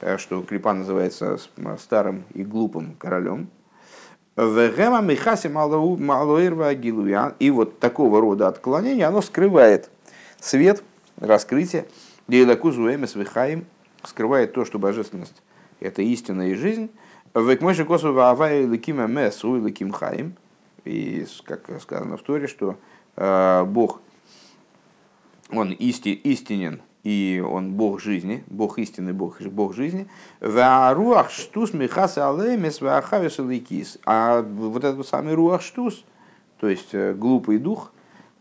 да, 0.01 0.19
что 0.19 0.43
клипа 0.43 0.73
называется 0.73 1.39
старым 1.79 2.25
и 2.35 2.43
глупым 2.43 2.97
королем. 2.99 3.49
И 4.37 4.41
вот 7.51 7.79
такого 7.79 8.21
рода 8.21 8.49
отклонение, 8.49 9.07
оно 9.07 9.23
скрывает 9.23 9.91
свет 10.39 10.83
раскрытие. 11.19 11.87
Дейлакузу 12.29 12.95
эмес 12.95 13.15
вихаим 13.15 13.65
скрывает 14.05 14.53
то, 14.53 14.65
что 14.65 14.79
божественность– 14.79 15.43
это 15.81 16.03
истина 16.03 16.51
и 16.51 16.55
жизнь. 16.55 16.91
Векмойши 17.35 17.85
косу 17.85 18.13
ваавай 18.13 18.65
леким 18.65 19.05
эмес 19.05 19.45
у 19.45 19.57
леким 19.57 19.93
хаим. 19.93 20.35
И, 20.85 21.27
как 21.45 21.69
сказано 21.81 22.17
в 22.17 22.23
Торе, 22.23 22.47
что 22.47 22.77
э, 23.17 23.65
Бог, 23.65 24.01
Он 25.51 25.73
исти, 25.73 26.09
истинен, 26.09 26.81
и 27.03 27.43
он 27.47 27.73
Бог 27.73 28.01
жизни, 28.01 28.45
Бог 28.49 28.79
истины, 28.79 29.13
Бог, 29.13 29.41
Бог 29.41 29.75
жизни. 29.75 30.07
Руах 30.41 31.31
штус 31.31 31.73
михаса 31.73 32.29
алемес 32.29 32.81
ваахавис 32.81 33.39
ликис. 33.39 33.99
А 34.05 34.43
вот 34.43 34.85
этот 34.85 35.07
самый 35.07 35.35
руах 35.35 35.63
штус, 35.63 36.05
то 36.59 36.69
есть 36.69 36.91
э, 36.93 37.15
глупый 37.15 37.59
дух, 37.59 37.93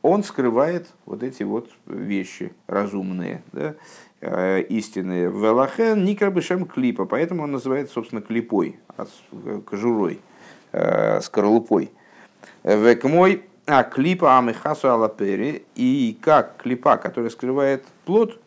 он 0.01 0.23
скрывает 0.23 0.87
вот 1.05 1.23
эти 1.23 1.43
вот 1.43 1.69
вещи 1.85 2.53
разумные, 2.67 3.43
да, 3.51 3.75
э, 4.21 4.61
истинные. 4.63 5.29
Велахен 5.29 6.03
никрабышем 6.03 6.65
клипа, 6.65 7.05
поэтому 7.05 7.43
он 7.43 7.51
называется, 7.51 7.93
собственно, 7.93 8.21
клипой, 8.21 8.79
кожурой, 9.65 10.19
э, 10.71 11.21
скорлупой. 11.21 11.91
Век 12.63 13.03
мой, 13.05 13.43
а 13.65 13.83
клипа 13.83 14.37
амихасу 14.37 14.89
алапери, 14.89 15.63
и 15.75 16.17
как 16.21 16.57
клипа, 16.57 16.97
который 16.97 17.31
скрывает 17.31 17.85
плод, 18.05 18.39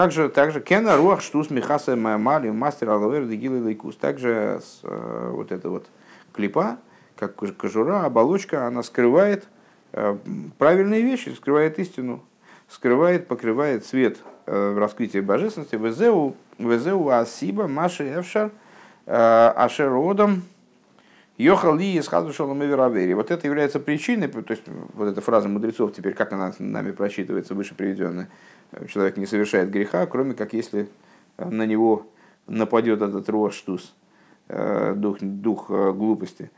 также, 0.00 0.28
также 0.28 0.60
кена 0.60 0.96
руах 0.96 1.20
штус 1.20 1.50
михаса 1.50 1.96
мали 1.96 2.50
мастер 2.50 2.90
алавер 2.90 3.26
дегилы 3.26 3.58
лейкус. 3.58 3.96
Также 3.96 4.60
э, 4.82 5.30
вот 5.32 5.52
эта 5.52 5.68
вот 5.68 5.86
клипа, 6.32 6.78
как 7.16 7.34
кожура, 7.34 8.04
оболочка, 8.04 8.66
она 8.66 8.82
скрывает 8.82 9.48
Э, 9.92 10.16
правильные 10.58 11.02
вещи, 11.02 11.30
скрывает 11.30 11.78
истину, 11.78 12.22
скрывает, 12.68 13.26
покрывает 13.26 13.86
свет 13.86 14.18
э, 14.46 14.72
в 14.72 14.78
раскрытии 14.78 15.20
божественности. 15.20 15.76
Везеу, 15.76 16.36
везеу 16.58 17.08
асиба 17.08 17.66
маши 17.66 18.04
эвшар 18.04 18.50
ашеродом 19.06 20.42
йохал 21.38 21.76
ли 21.76 21.98
исхаду 21.98 22.32
шалом 22.34 22.58
Вот 22.58 23.30
это 23.30 23.46
является 23.46 23.80
причиной, 23.80 24.28
то 24.28 24.44
есть 24.50 24.64
вот 24.92 25.08
эта 25.08 25.22
фраза 25.22 25.48
мудрецов 25.48 25.94
теперь, 25.94 26.12
как 26.12 26.32
она 26.34 26.52
нами 26.58 26.90
просчитывается, 26.90 27.54
выше 27.54 27.74
приведенная. 27.74 28.28
Человек 28.88 29.16
не 29.16 29.26
совершает 29.26 29.70
греха, 29.70 30.06
кроме 30.06 30.34
как 30.34 30.52
если 30.52 30.88
на 31.38 31.64
него 31.66 32.06
нападет 32.46 33.02
этот 33.02 33.28
роштус, 33.28 33.94
дух, 34.48 35.18
дух 35.20 35.68
глупости. 35.68 36.50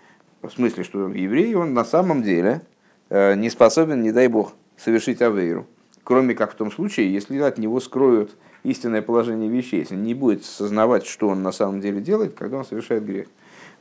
В 0.42 0.50
смысле, 0.50 0.84
что 0.84 1.08
еврей, 1.08 1.54
он 1.54 1.74
на 1.74 1.84
самом 1.84 2.22
деле, 2.22 2.62
Э, 3.10 3.34
не 3.34 3.50
способен, 3.50 4.02
не 4.02 4.12
дай 4.12 4.28
бог, 4.28 4.52
совершить 4.76 5.20
авейру. 5.20 5.66
Кроме 6.04 6.34
как 6.34 6.52
в 6.52 6.54
том 6.54 6.70
случае, 6.70 7.12
если 7.12 7.38
от 7.38 7.58
него 7.58 7.80
скроют 7.80 8.36
истинное 8.62 9.02
положение 9.02 9.50
вещей, 9.50 9.80
если 9.80 9.96
не 9.96 10.14
будет 10.14 10.44
сознавать, 10.44 11.06
что 11.06 11.28
он 11.28 11.42
на 11.42 11.50
самом 11.50 11.80
деле 11.80 12.00
делает, 12.00 12.34
когда 12.34 12.58
он 12.58 12.64
совершает 12.64 13.04
грех. 13.04 13.26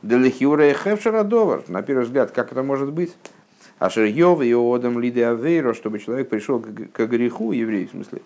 Делихиура 0.02 0.68
и 0.68 0.74
хевшарадовар, 0.74 1.64
на 1.68 1.82
первый 1.82 2.04
взгляд, 2.04 2.32
как 2.32 2.50
это 2.50 2.62
может 2.62 2.92
быть? 2.92 3.14
Ашер 3.80 4.04
Йов 4.04 4.42
и 4.42 4.52
Одам 4.52 5.00
Лиде 5.00 5.26
Авейро, 5.26 5.74
чтобы 5.74 5.98
человек 5.98 6.28
пришел 6.28 6.60
к 6.60 7.06
греху, 7.06 7.50
еврей 7.50 7.86
в 7.86 7.90
смысле. 7.90 8.22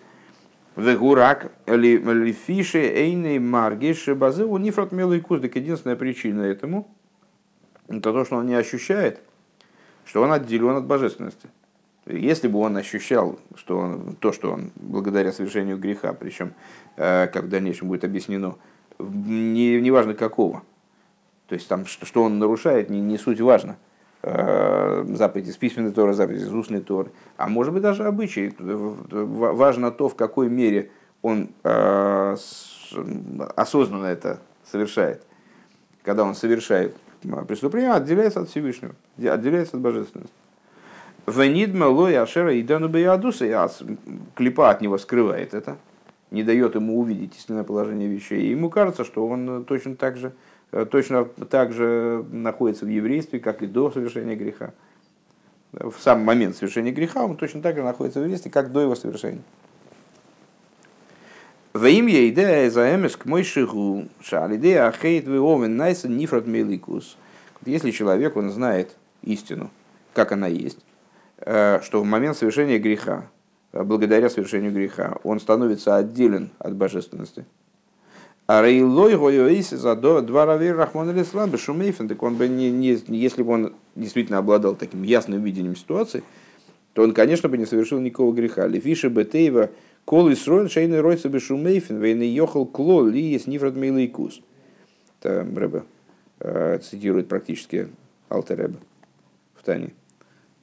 Вегурак 0.75 1.51
или 1.65 2.31
фиши 2.33 2.79
эйны 2.79 3.39
маргиш 3.39 4.07
базы 4.09 4.45
у 4.45 4.57
нифрат 4.57 4.91
мелый 4.91 5.19
куздик. 5.21 5.55
Единственная 5.55 5.95
причина 5.95 6.41
этому, 6.41 6.87
это 7.87 8.11
то, 8.11 8.25
что 8.25 8.35
он 8.35 8.45
не 8.45 8.53
ощущает– 8.53 9.19
что 10.05 10.21
он 10.21 10.31
отделен 10.31 10.77
от 10.77 10.85
божественности. 10.85 11.49
Если 12.05 12.47
бы 12.47 12.59
он 12.59 12.77
ощущал 12.77 13.39
что 13.55 13.79
он, 13.79 14.15
то, 14.19 14.31
что 14.31 14.51
он 14.51 14.71
благодаря 14.75 15.31
совершению 15.31 15.77
греха, 15.77 16.13
причем, 16.13 16.53
э, 16.95 17.27
как 17.27 17.45
в 17.45 17.49
дальнейшем 17.49 17.87
будет 17.87 18.03
объяснено, 18.03 18.55
не, 18.99 19.81
не 19.81 20.13
какого, 20.13 20.63
то 21.47 21.55
есть 21.55 21.67
там, 21.67 21.85
что, 21.85 22.05
что 22.05 22.23
он 22.23 22.37
нарушает, 22.37 22.89
не, 22.89 23.01
не 23.01 23.17
суть 23.17 23.41
важно, 23.41 23.77
заповеди 24.25 25.49
из 25.49 25.57
письменной 25.57 25.91
Торы, 25.91 26.13
заповеди 26.13 26.43
из 26.43 26.53
устной 26.53 26.81
Торы, 26.81 27.11
а 27.37 27.47
может 27.47 27.73
быть 27.73 27.83
даже 27.83 28.05
обычаи. 28.05 28.53
Важно 28.59 29.91
то, 29.91 30.09
в 30.09 30.15
какой 30.15 30.49
мере 30.49 30.89
он 31.21 31.49
э, 31.63 32.35
осознанно 33.55 34.07
это 34.07 34.39
совершает. 34.63 35.23
Когда 36.03 36.23
он 36.23 36.35
совершает 36.35 36.95
преступление 37.47 37.91
отделяется 37.91 38.41
от 38.41 38.49
Всевышнего, 38.49 38.95
отделяется 39.17 39.77
от 39.77 39.81
божественности. 39.81 40.33
Венидма 41.27 41.85
лой 41.85 42.15
ашера 42.17 42.53
и 42.53 42.61
дану 42.61 42.87
а 42.87 43.69
клипа 44.35 44.69
от 44.69 44.81
него 44.81 44.97
скрывает 44.99 45.55
это, 45.55 45.77
не 46.29 46.43
дает 46.43 46.75
ему 46.75 46.99
увидеть 46.99 47.35
истинное 47.35 47.63
положение 47.63 48.07
вещей. 48.07 48.41
И 48.41 48.51
ему 48.51 48.69
кажется, 48.69 49.03
что 49.03 49.27
он 49.27 49.65
точно 49.65 49.95
так 49.95 50.17
же, 50.17 50.33
точно 50.83 51.25
так 51.25 51.71
же 51.71 52.25
находится 52.31 52.85
в 52.85 52.89
еврействе, 52.89 53.39
как 53.39 53.61
и 53.61 53.67
до 53.67 53.91
совершения 53.91 54.35
греха. 54.35 54.73
В 55.71 55.95
сам 55.99 56.21
момент 56.21 56.55
совершения 56.55 56.91
греха 56.91 57.23
он 57.23 57.37
точно 57.37 57.61
так 57.61 57.75
же 57.75 57.83
находится 57.83 58.19
в 58.19 58.23
еврействе, 58.23 58.51
как 58.51 58.71
до 58.71 58.81
его 58.81 58.95
совершения. 58.95 59.41
Во 61.75 61.89
имя 61.89 62.29
идея 62.29 62.69
за 62.69 62.95
эмеск 62.95 63.25
мой 63.25 63.43
шигу, 63.43 64.05
шалидея 64.21 64.87
ахейт 64.87 65.27
веовен 65.27 65.75
найсен 65.75 66.15
нифрат 66.15 66.47
меликус. 66.47 67.17
Если 67.65 67.91
человек, 67.91 68.37
он 68.37 68.49
знает 68.49 68.95
истину, 69.23 69.69
как 70.13 70.31
она 70.31 70.47
есть, 70.47 70.79
э, 71.39 71.81
что 71.81 72.01
в 72.01 72.05
момент 72.05 72.37
совершения 72.37 72.79
греха, 72.79 73.29
э, 73.73 73.83
благодаря 73.83 74.29
совершению 74.29 74.71
греха, 74.71 75.17
он 75.23 75.41
становится 75.41 75.97
отделен 75.97 76.51
от 76.59 76.75
божественности. 76.75 77.45
А 78.47 78.61
Рейлой 78.61 79.17
Гойоиси 79.17 79.75
за 79.75 79.95
два 79.95 80.45
равир 80.45 80.75
Рахман 80.75 81.09
Алислам 81.09 81.49
Бешумейфен, 81.49 82.07
так 82.07 82.21
он 82.21 82.35
бы 82.35 82.47
не, 82.47 82.69
не, 82.69 82.99
если 83.07 83.41
бы 83.41 83.53
он 83.53 83.73
действительно 83.95 84.37
обладал 84.37 84.75
таким 84.75 85.01
ясным 85.01 85.43
видением 85.43 85.75
ситуации, 85.75 86.23
то 86.93 87.01
он, 87.01 87.13
конечно, 87.13 87.49
бы 87.49 87.57
не 87.57 87.65
совершил 87.65 87.99
никакого 87.99 88.33
греха. 88.33 88.67
Лефиши 88.67 89.09
Бетеева 89.09 89.71
Кол 90.05 90.31
Исроин 90.31 90.69
шейный 90.69 91.01
ройца 91.01 91.29
бешумейфен, 91.29 91.97
вейны 91.97 92.23
йохал 92.23 92.67
кло 92.67 93.07
ли 93.07 93.19
есть 93.19 93.47
нифрат 93.47 93.75
мейлейкус. 93.75 94.41
Это 95.19 95.47
Рэбе 95.55 95.83
э, 96.39 96.77
цитирует 96.77 97.27
практически 97.27 97.87
Алтер 98.29 98.59
Рэбе 98.59 98.77
в 99.55 99.63
Тане. 99.63 99.93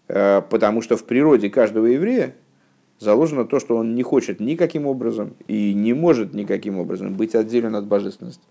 Э, 0.07 0.41
потому 0.49 0.81
что 0.81 0.97
в 0.97 1.05
природе 1.05 1.51
каждого 1.51 1.87
еврея 1.87 2.37
заложено 3.03 3.45
то, 3.45 3.61
что 3.61 3.77
он 3.77 3.95
не 3.95 4.03
хочет 4.03 4.41
никаким 4.41 4.87
образом 4.87 5.35
и 5.49 5.75
не 5.75 5.93
может 5.93 6.35
никаким 6.35 6.79
образом 6.79 7.15
быть 7.15 7.35
отделен 7.35 7.75
от 7.75 7.87
божественности. 7.87 8.43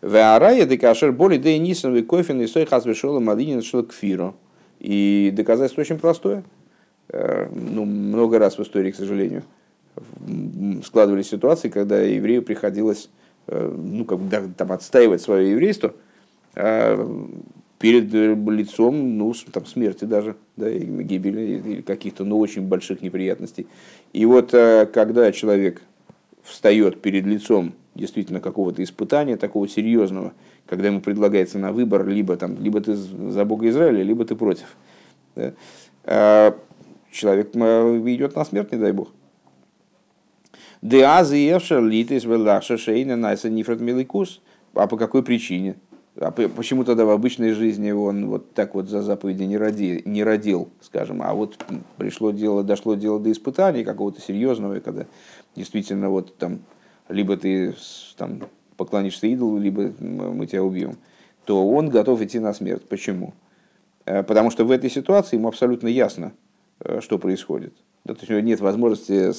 Веарая 0.00 0.66
декашер 0.66 1.12
боли 1.12 1.38
да 1.38 1.50
и 1.50 1.58
нисовый 1.58 2.02
кофе 2.02 2.34
и 2.42 2.46
сой 2.46 2.66
хас 2.66 2.84
вешола 2.84 3.20
малинин 3.20 3.62
шел 3.62 3.82
к 3.82 3.92
фиру. 3.92 4.36
И 4.78 5.32
доказательство 5.34 5.80
очень 5.80 5.98
простое. 5.98 6.44
Э, 7.08 7.48
ну, 7.52 7.84
много 7.84 8.38
раз 8.38 8.58
в 8.58 8.62
истории, 8.62 8.90
к 8.90 8.96
сожалению, 8.96 9.42
складывались 10.84 11.28
ситуации, 11.28 11.68
когда 11.68 12.00
еврею 12.00 12.42
приходилось 12.42 13.08
э, 13.46 13.74
ну, 13.76 14.04
как 14.04 14.18
бы, 14.18 14.52
там, 14.56 14.72
отстаивать 14.72 15.22
свое 15.22 15.52
еврейство, 15.52 15.94
а 16.54 16.96
перед 17.84 18.14
лицом 18.14 19.18
ну, 19.18 19.34
там, 19.52 19.66
смерти 19.66 20.06
даже, 20.06 20.36
да, 20.56 20.70
гибели 20.70 21.60
или 21.62 21.82
каких-то 21.82 22.24
ну, 22.24 22.38
очень 22.38 22.62
больших 22.62 23.02
неприятностей. 23.02 23.66
И 24.14 24.24
вот 24.24 24.54
э, 24.54 24.86
когда 24.86 25.30
человек 25.32 25.82
встает 26.42 27.02
перед 27.02 27.26
лицом 27.26 27.74
действительно 27.94 28.40
какого-то 28.40 28.82
испытания 28.82 29.36
такого 29.36 29.68
серьезного, 29.68 30.32
когда 30.64 30.86
ему 30.86 31.02
предлагается 31.02 31.58
на 31.58 31.72
выбор, 31.72 32.08
либо, 32.08 32.38
там, 32.38 32.56
либо 32.58 32.80
ты 32.80 32.94
за 32.94 33.44
Бога 33.44 33.68
Израиля, 33.68 34.02
либо 34.02 34.24
ты 34.24 34.34
против. 34.34 34.76
Да? 35.36 35.52
А 36.04 36.56
человек 37.12 37.54
идет 37.54 38.34
на 38.34 38.46
смерть, 38.46 38.72
не 38.72 38.78
дай 38.78 38.92
Бог. 38.92 39.10
А 44.72 44.86
по 44.86 44.96
какой 44.96 45.22
причине? 45.22 45.76
А 46.16 46.30
почему 46.30 46.84
тогда 46.84 47.04
в 47.04 47.10
обычной 47.10 47.52
жизни 47.52 47.90
он 47.90 48.28
вот 48.28 48.52
так 48.52 48.74
вот 48.74 48.88
за 48.88 49.02
заповеди 49.02 49.42
не, 49.42 49.56
роди, 49.56 50.02
не 50.04 50.22
родил, 50.22 50.68
скажем, 50.80 51.22
а 51.22 51.34
вот 51.34 51.58
пришло 51.96 52.30
дело, 52.30 52.62
дошло 52.62 52.94
дело 52.94 53.18
до 53.18 53.32
испытаний 53.32 53.82
какого-то 53.82 54.20
серьезного, 54.20 54.78
когда 54.78 55.06
действительно 55.56 56.10
вот 56.10 56.36
там 56.36 56.60
либо 57.08 57.36
ты 57.36 57.74
там, 58.16 58.40
поклонишься 58.76 59.26
идолу, 59.26 59.58
либо 59.58 59.92
мы 60.00 60.46
тебя 60.46 60.62
убьем, 60.62 60.98
то 61.44 61.66
он 61.66 61.88
готов 61.88 62.22
идти 62.22 62.38
на 62.38 62.54
смерть. 62.54 62.88
Почему? 62.88 63.34
Э, 64.06 64.22
потому 64.22 64.50
что 64.50 64.64
в 64.64 64.70
этой 64.70 64.90
ситуации 64.90 65.36
ему 65.36 65.48
абсолютно 65.48 65.88
ясно, 65.88 66.32
э, 66.80 67.00
что 67.00 67.18
происходит. 67.18 67.74
Да, 68.04 68.14
то 68.14 68.20
есть 68.20 68.30
у 68.30 68.34
него 68.34 68.46
нет 68.46 68.60
возможности 68.60 69.32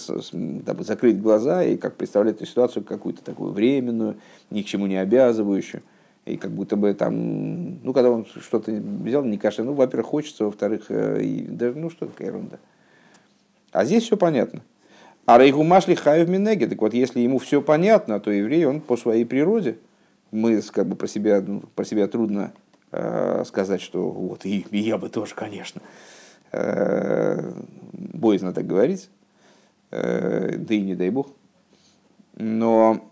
там, 0.66 0.84
закрыть 0.84 1.22
глаза 1.22 1.64
и 1.64 1.78
как 1.78 1.96
представлять 1.98 2.38
эту 2.38 2.48
ситуацию 2.48 2.84
какую-то 2.84 3.24
такую 3.24 3.52
временную, 3.52 4.18
ни 4.50 4.64
к 4.64 4.66
чему 4.66 4.88
не 4.88 4.98
обязывающую. 4.98 5.84
И 6.26 6.38
как 6.38 6.52
будто 6.52 6.76
бы 6.76 6.94
там, 6.94 7.84
ну, 7.84 7.94
когда 7.94 8.10
он 8.10 8.26
что-то 8.26 8.72
взял, 8.72 9.24
не 9.24 9.38
кашля, 9.38 9.64
ну, 9.64 9.74
во-первых, 9.74 10.08
хочется, 10.08 10.46
во-вторых, 10.46 10.86
э, 10.90 11.22
и, 11.24 11.42
даже, 11.44 11.78
ну, 11.78 11.92
что 11.92 12.08
такая 12.08 12.30
ерунда. 12.30 12.58
А 13.72 13.86
здесь 13.86 14.04
все 14.04 14.18
понятно. 14.18 14.62
А 15.28 15.38
Рейгумашли 15.38 15.94
Хаев 15.96 16.28
Минеги, 16.28 16.66
так 16.66 16.82
вот, 16.82 16.94
если 16.94 17.20
ему 17.20 17.38
все 17.38 17.62
понятно, 17.62 18.20
то 18.20 18.32
еврей, 18.32 18.66
он 18.66 18.82
по 18.82 18.98
своей 18.98 19.26
природе, 19.26 19.78
мы 20.32 20.62
как 20.62 20.88
бы 20.88 20.96
про 20.96 21.08
себя, 21.08 21.42
ну, 21.42 21.62
про 21.76 21.86
себя 21.86 22.08
трудно 22.08 22.54
э, 22.92 23.44
сказать, 23.46 23.82
что 23.82 24.10
вот, 24.10 24.46
и, 24.46 24.66
и 24.72 24.80
я 24.80 24.98
бы 24.98 25.10
тоже, 25.10 25.36
конечно, 25.36 25.82
э, 26.52 27.54
боязно 27.94 28.54
так 28.54 28.66
говорить, 28.66 29.10
э, 29.92 30.58
да 30.58 30.74
и 30.74 30.82
не 30.82 30.96
дай 30.96 31.10
бог. 31.10 31.28
Но, 32.38 33.12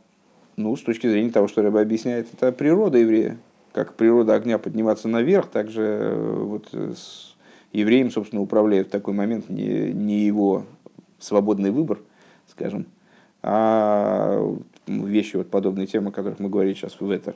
ну, 0.56 0.76
с 0.76 0.82
точки 0.82 1.08
зрения 1.08 1.32
того, 1.32 1.48
что 1.48 1.62
Рыба 1.62 1.82
объясняет, 1.82 2.28
это 2.34 2.52
природа 2.52 2.98
еврея. 2.98 3.38
Как 3.72 3.96
природа 3.96 4.36
огня 4.36 4.60
подниматься 4.60 5.08
наверх, 5.08 5.48
так 5.48 5.70
же 5.70 5.82
э, 5.82 6.44
вот 6.44 6.68
с 6.74 7.36
евреем, 7.72 8.12
собственно, 8.12 8.42
управляет 8.42 8.88
в 8.88 8.92
такой 8.92 9.14
момент 9.14 9.50
не, 9.50 9.92
не 9.92 10.26
его 10.26 10.66
свободный 11.20 11.72
выбор, 11.72 12.00
скажем, 12.48 12.86
а 13.42 14.40
вещи 14.88 15.38
вот 15.38 15.50
подобные 15.50 15.88
темы, 15.88 16.10
о 16.10 16.12
которых 16.12 16.40
мы 16.40 16.50
говорили 16.50 16.76
сейчас 16.76 17.00
в 17.00 17.12
Ветер. 17.12 17.36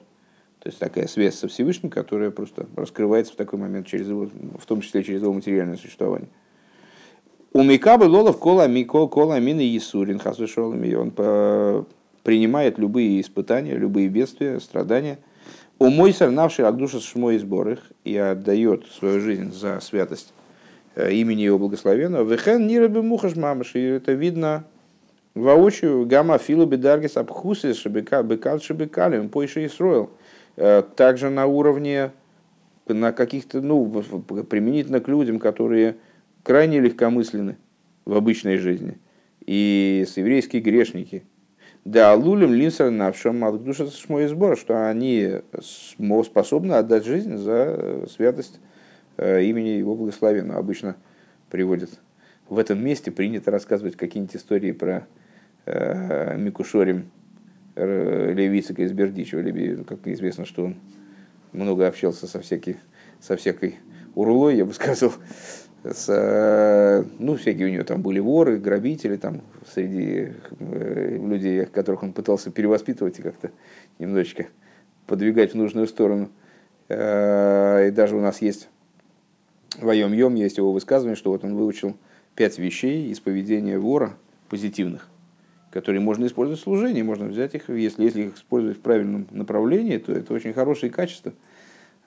То 0.60 0.70
есть 0.70 0.80
такая 0.80 1.08
связь 1.08 1.36
со 1.36 1.48
Всевышним, 1.48 1.90
которая 1.90 2.32
просто 2.32 2.68
раскрывается 2.76 3.34
в 3.34 3.36
такой 3.36 3.60
момент, 3.60 3.88
через 3.88 4.08
его, 4.08 4.28
в 4.60 4.66
том 4.66 4.82
числе 4.82 5.04
через 5.04 5.22
его 5.22 5.34
материальное 5.34 5.78
существование. 5.78 6.30
У 7.54 7.64
Микабы 7.64 8.04
Лолов 8.04 8.38
кола 8.38 8.68
мико 8.68 9.08
кола 9.08 9.40
мины 9.40 9.76
Исурин 9.78 10.20
хасвешолами. 10.20 10.94
Он 10.94 11.12
принимает 12.28 12.78
любые 12.78 13.22
испытания, 13.22 13.78
любые 13.78 14.10
бедствия, 14.10 14.60
страдания. 14.60 15.18
У 15.80 15.90
мой 15.90 16.12
сорнавший 16.12 16.66
Агдуша 16.66 17.00
Шмой 17.00 17.38
сборах 17.38 17.80
и 18.04 18.18
отдает 18.18 18.86
свою 18.88 19.22
жизнь 19.22 19.54
за 19.54 19.80
святость 19.80 20.34
Э, 20.98 21.12
имени 21.12 21.42
его 21.44 21.60
благословенного. 21.60 22.28
Вехен 22.28 22.66
нирабе 22.66 23.04
мухаш 23.04 23.36
мамаш. 23.36 23.76
И 23.76 23.82
это 23.82 24.14
видно 24.14 24.64
воочию. 25.36 26.08
Гамма 26.08 26.40
филу 26.40 26.66
бедаргис 26.66 27.18
абхусы 27.18 27.74
бекал 27.86 28.60
шебекалем 28.60 29.30
пойши 29.30 29.66
и 29.66 29.68
строил. 29.68 30.10
Э, 30.56 30.82
также 30.96 31.30
на 31.30 31.46
уровне 31.46 32.12
на 32.88 33.12
каких-то, 33.12 33.62
ну, 33.62 33.86
применительно 34.50 35.00
к 35.00 35.08
людям, 35.08 35.38
которые 35.38 35.98
крайне 36.42 36.80
легкомысленны 36.80 37.58
в 38.06 38.16
обычной 38.16 38.58
жизни. 38.58 38.98
И 39.46 40.04
с 40.08 40.18
еврейские 40.18 40.64
грешники. 40.64 41.26
Да, 41.88 42.16
лулем 42.16 42.54
линсер 42.54 42.92
навшам 42.92 43.44
от 43.46 43.64
душа 43.64 43.86
мой 44.10 44.28
сбор, 44.28 44.58
что 44.58 44.90
они 44.90 45.42
способны 46.24 46.74
отдать 46.74 47.06
жизнь 47.06 47.38
за 47.38 48.06
святость 48.10 48.60
Э, 49.18 49.42
имени 49.44 49.70
его 49.70 49.96
благословенного. 49.96 50.60
Обычно 50.60 50.96
приводят 51.50 51.90
в 52.50 52.60
этом 52.60 52.84
месте, 52.84 53.12
принято 53.12 53.50
рассказывать 53.50 53.96
какие-нибудь 53.96 54.36
истории 54.36 54.72
про 54.72 55.08
э, 55.66 56.38
Микушорим 56.38 57.10
э, 57.76 58.32
Левицика 58.34 58.84
из 58.84 58.92
Бердичева. 58.92 59.42
Ну, 59.42 59.84
как 59.86 60.08
известно, 60.08 60.46
что 60.46 60.66
он 60.66 60.76
много 61.52 61.88
общался 61.88 62.28
со, 62.28 62.42
всякой, 62.42 62.78
со 63.20 63.38
всякой 63.38 63.78
урлой, 64.14 64.58
я 64.58 64.66
бы 64.66 64.74
сказал. 64.74 65.12
С, 65.84 66.08
э, 66.10 67.04
ну, 67.20 67.36
всякие 67.36 67.68
у 67.68 67.70
него 67.70 67.84
там 67.84 68.02
были 68.02 68.20
воры, 68.20 68.58
грабители, 68.58 69.16
там, 69.16 69.42
среди 69.72 70.34
людей, 70.60 71.66
которых 71.66 72.04
он 72.04 72.14
пытался 72.14 72.52
перевоспитывать 72.52 73.20
и 73.20 73.22
как-то 73.22 73.52
немножечко 74.00 74.48
подвигать 75.06 75.54
в 75.54 75.56
нужную 75.56 75.88
сторону. 75.88 76.30
И 76.90 77.92
даже 77.94 78.16
у 78.16 78.22
нас 78.22 78.42
есть 78.42 78.70
Воем 79.80 80.12
Йом 80.14 80.36
есть 80.36 80.58
его 80.58 80.74
высказывание, 80.74 81.16
что 81.16 81.32
вот 81.32 81.44
он 81.44 81.56
выучил 81.56 81.96
пять 82.36 82.58
вещей 82.58 83.12
из 83.12 83.20
поведения 83.20 83.78
вора 83.78 84.18
позитивных, 84.50 85.08
которые 85.72 86.02
можно 86.02 86.26
использовать 86.26 86.60
в 86.60 86.64
служении, 86.64 87.04
можно 87.04 87.26
взять 87.26 87.54
их, 87.54 87.70
если, 87.70 88.04
если 88.04 88.24
их 88.24 88.36
использовать 88.36 88.78
в 88.78 88.82
правильном 88.82 89.28
направлении, 89.30 89.98
то 89.98 90.14
это 90.14 90.34
очень 90.34 90.54
хорошие 90.54 90.90
качества. 90.90 91.34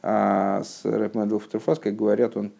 А 0.02 0.62
с 0.64 0.84
Рэп 0.84 1.14
Мэдл 1.14 1.38
как 1.38 1.94
говорят, 1.94 2.36
он, 2.36 2.46
э, 2.46 2.50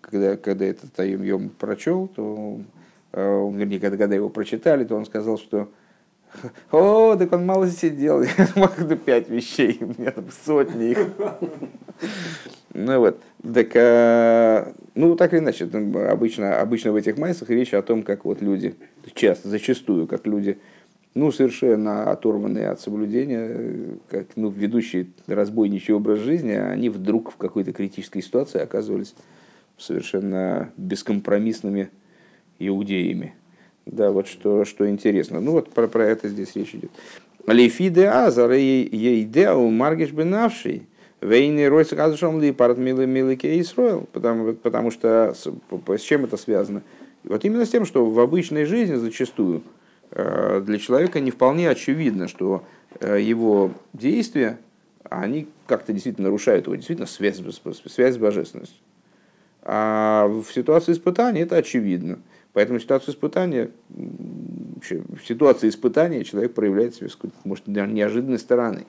когда, 0.00 0.36
когда 0.36 0.64
этот 0.64 0.92
Таим 0.92 1.22
Йом 1.22 1.50
прочел, 1.50 2.08
то, 2.08 2.60
э, 3.12 3.50
вернее, 3.54 3.80
когда, 3.80 3.96
когда 3.96 4.14
его 4.14 4.28
прочитали, 4.28 4.84
то 4.84 4.96
он 4.96 5.06
сказал, 5.06 5.38
что 5.38 5.68
о, 6.70 7.16
так 7.16 7.32
он 7.32 7.44
мало 7.44 7.68
сидел, 7.68 8.22
я 8.38 8.48
могу 8.54 8.96
пять 8.96 9.28
вещей, 9.28 9.78
у 9.80 9.86
меня 9.86 10.10
там 10.12 10.26
сотни 10.44 10.90
их. 10.90 10.98
Ну 12.72 12.98
вот, 13.00 13.20
так, 13.42 13.68
а, 13.74 14.72
ну 14.94 15.16
так 15.16 15.32
или 15.32 15.40
иначе, 15.40 15.64
обычно, 16.08 16.60
обычно 16.60 16.92
в 16.92 16.96
этих 16.96 17.18
майсах 17.18 17.50
речь 17.50 17.74
о 17.74 17.82
том, 17.82 18.02
как 18.02 18.24
вот 18.24 18.40
люди, 18.40 18.76
часто, 19.14 19.48
зачастую, 19.48 20.06
как 20.06 20.26
люди, 20.26 20.58
ну, 21.14 21.32
совершенно 21.32 22.10
оторванные 22.10 22.68
от 22.68 22.80
соблюдения, 22.80 23.98
как, 24.08 24.28
ну, 24.36 24.48
ведущие 24.48 25.08
разбойничий 25.26 25.92
образ 25.92 26.20
жизни, 26.20 26.52
они 26.52 26.88
вдруг 26.88 27.32
в 27.32 27.36
какой-то 27.36 27.72
критической 27.72 28.22
ситуации 28.22 28.60
оказывались 28.60 29.14
совершенно 29.76 30.70
бескомпромиссными 30.76 31.90
иудеями. 32.58 33.34
Да, 33.86 34.12
вот 34.12 34.28
что, 34.28 34.64
что 34.64 34.88
интересно. 34.88 35.40
Ну 35.40 35.52
вот 35.52 35.70
про, 35.70 35.88
про 35.88 36.06
это 36.06 36.28
здесь 36.28 36.54
речь 36.54 36.74
идет. 36.74 36.90
Лефиде 37.46 38.08
азар 38.08 38.52
ейдеу 38.52 39.68
маргиш 39.70 40.12
бенавший. 40.12 40.86
Вейны 41.20 41.68
ройс 41.68 41.88
казушом 41.88 42.40
ли 42.40 42.54
милы 42.76 43.06
милыке 43.06 43.60
Исроил. 43.60 44.06
Потому, 44.12 44.52
потому 44.52 44.90
что 44.90 45.34
с, 45.34 45.46
с 45.98 46.02
чем 46.02 46.24
это 46.24 46.36
связано? 46.36 46.82
Вот 47.24 47.44
именно 47.44 47.66
с 47.66 47.70
тем, 47.70 47.84
что 47.84 48.06
в 48.06 48.20
обычной 48.20 48.64
жизни 48.64 48.94
зачастую 48.94 49.62
для 50.64 50.78
человека 50.78 51.20
не 51.20 51.30
вполне 51.30 51.68
очевидно, 51.70 52.28
что 52.28 52.64
э, 53.00 53.20
его 53.20 53.72
действия, 53.92 54.58
они 55.08 55.48
как-то 55.66 55.92
действительно 55.92 56.28
нарушают 56.28 56.66
его 56.66 56.74
действительно 56.74 57.06
связь, 57.06 57.40
связь 57.86 58.14
с 58.14 58.18
божественностью. 58.18 58.78
А 59.62 60.26
в 60.26 60.46
ситуации 60.52 60.92
испытания 60.92 61.42
это 61.42 61.56
очевидно. 61.56 62.18
Поэтому 62.52 62.80
ситуацию 62.80 63.14
испытания, 63.14 63.70
в 63.90 65.20
ситуации 65.24 65.68
испытания 65.68 66.24
человек 66.24 66.54
проявляет 66.54 66.96
себя, 66.96 67.08
может, 67.44 67.68
неожиданной 67.68 68.40
стороны. 68.40 68.86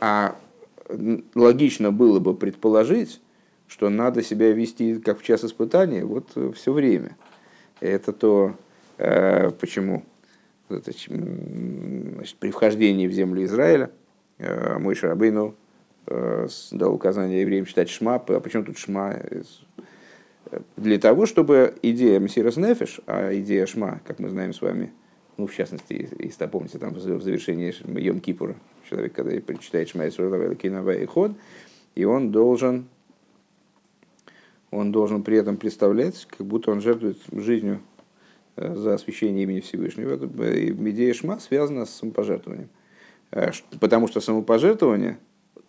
А 0.00 0.36
логично 1.34 1.92
было 1.92 2.20
бы 2.20 2.34
предположить, 2.34 3.20
что 3.66 3.88
надо 3.88 4.22
себя 4.22 4.52
вести 4.52 4.98
как 4.98 5.20
в 5.20 5.22
час 5.22 5.44
испытания 5.44 6.04
вот 6.04 6.32
э, 6.34 6.52
все 6.54 6.72
время. 6.72 7.16
это 7.80 8.12
то, 8.12 8.56
почему 8.98 10.04
значит, 10.78 12.36
при 12.38 12.50
вхождении 12.50 13.06
в 13.06 13.12
землю 13.12 13.44
Израиля 13.44 13.90
мой 14.38 14.94
Шарабейну 14.94 15.54
дал 16.06 16.94
указание 16.94 17.42
евреям 17.42 17.66
читать 17.66 17.90
Шма. 17.90 18.16
А 18.16 18.40
почему 18.40 18.64
тут 18.64 18.78
Шма? 18.78 19.20
Для 20.76 20.98
того, 20.98 21.26
чтобы 21.26 21.74
идея 21.82 22.18
Мессирос 22.18 22.56
Нефиш, 22.56 23.00
а 23.06 23.32
идея 23.38 23.66
Шма, 23.66 24.00
как 24.04 24.18
мы 24.18 24.28
знаем 24.30 24.52
с 24.52 24.60
вами, 24.60 24.92
ну, 25.36 25.46
в 25.46 25.54
частности, 25.54 26.08
если 26.18 26.46
помните, 26.48 26.78
там 26.78 26.92
в 26.94 27.00
завершении 27.00 27.72
Йом 27.98 28.20
Кипура, 28.20 28.56
человек, 28.88 29.12
когда 29.12 29.40
прочитает 29.40 29.88
Шма 29.88 30.06
и 30.06 31.06
Ход, 31.06 31.32
и 31.94 32.04
он 32.04 32.30
должен, 32.30 32.88
он 34.70 34.92
должен 34.92 35.22
при 35.22 35.36
этом 35.36 35.56
представлять, 35.56 36.26
как 36.26 36.46
будто 36.46 36.70
он 36.70 36.80
жертвует 36.80 37.18
жизнью 37.32 37.80
э, 37.98 37.99
за 38.60 38.94
освящение 38.94 39.44
имени 39.44 39.60
Всевышнего. 39.60 40.16
Идея 40.90 41.14
Шма 41.14 41.38
связана 41.38 41.86
с 41.86 41.90
самопожертвованием. 41.90 42.68
Э, 43.30 43.50
потому 43.80 44.08
что 44.08 44.20
самопожертвование, 44.20 45.18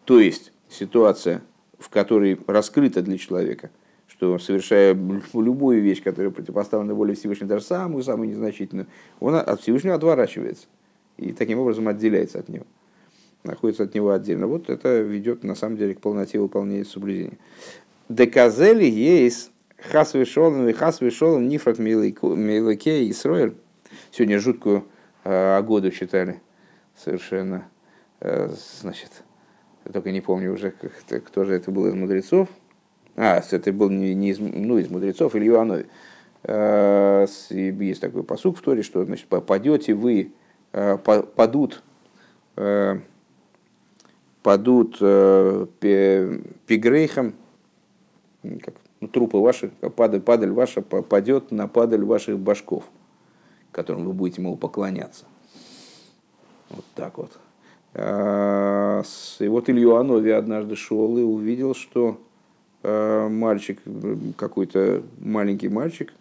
то 0.06 0.20
есть 0.20 0.52
ситуация, 0.70 1.42
в 1.80 1.90
которой 1.90 2.40
раскрыта 2.48 3.02
для 3.02 3.18
человека– 3.18 3.70
что 4.22 4.38
совершая 4.38 4.94
любую 5.34 5.82
вещь, 5.82 6.04
которая 6.04 6.32
противопоставлена 6.32 6.94
воле 6.94 7.16
Всевышнего, 7.16 7.50
даже 7.50 7.66
самую-самую 7.66 8.30
незначительную, 8.30 8.86
он 9.20 9.34
от 9.34 9.62
Всевышнего 9.62 9.96
отворачивается 9.96 10.68
и 11.18 11.32
таким 11.32 11.58
образом 11.58 11.88
отделяется 11.88 12.38
от 12.38 12.48
него, 12.48 12.66
находится 13.44 13.82
от 13.82 13.96
него 13.96 14.12
отдельно. 14.12 14.46
Вот 14.46 14.70
это 14.70 15.00
ведет 15.00 15.44
на 15.44 15.56
самом 15.56 15.78
деле 15.78 15.96
к 15.96 16.02
полноте 16.02 16.40
выполнения 16.40 16.86
соблюдения. 16.86 17.40
Деказели 18.10 18.86
есть 18.86 19.50
хас 19.82 20.14
вишолом 20.14 20.68
и 20.68 20.74
хас 20.74 21.02
вишолом 21.02 21.48
нифрат 21.48 21.80
милаке 21.80 23.04
и 23.04 23.14
сроер. 23.14 23.54
Сегодня 24.12 24.40
жуткую 24.40 24.86
э, 25.24 25.62
году 25.62 25.92
читали 25.92 26.42
совершенно. 26.96 27.68
Э, 28.20 28.50
значит, 28.82 29.24
только 29.92 30.12
не 30.12 30.22
помню 30.22 30.54
уже, 30.54 30.72
кто 30.72 31.44
же 31.44 31.56
это 31.56 31.72
был 31.72 31.88
из 31.88 31.94
мудрецов, 31.94 32.50
а, 33.16 33.42
это 33.52 33.74
был 33.74 33.90
не, 33.90 34.14
не 34.14 34.30
из, 34.30 34.40
ну, 34.40 34.78
из 34.78 34.90
мудрецов, 34.90 35.36
Илью 35.36 35.60
Анови. 35.60 35.88
А, 36.44 37.26
есть 37.50 38.02
такой 38.02 38.24
посук 38.24 38.58
в 38.58 38.62
Торе, 38.62 38.84
что 38.84 39.04
значит, 39.04 39.28
попадете 39.28 39.94
вы, 39.94 40.32
а, 40.72 40.98
падут, 40.98 41.84
а, 42.56 43.00
падут 44.44 44.98
пигрейхом, 46.68 47.34
как, 48.44 48.74
ну, 48.74 48.91
трупы 49.08 49.38
ваши, 49.38 49.70
падаль, 49.96 50.22
падаль 50.22 50.52
ваша 50.52 50.82
попадет 50.82 51.52
на 51.52 51.68
падаль 51.68 52.04
ваших 52.04 52.40
башков, 52.40 52.84
которым 53.72 54.06
вы 54.06 54.14
будете, 54.14 54.42
мол, 54.42 54.58
поклоняться. 54.58 55.26
Вот 56.70 56.86
так 56.96 57.18
вот. 57.18 57.32
И 57.94 59.48
вот 59.48 59.70
Илью 59.70 59.96
Анови 59.96 60.30
однажды 60.30 60.76
шел 60.76 61.18
и 61.18 61.22
увидел, 61.22 61.76
что 61.76 62.18
Э, 62.84 63.28
мальчик, 63.30 63.80
какой-то 64.38 65.04
маленький 65.20 65.70
мальчик, 65.70 66.12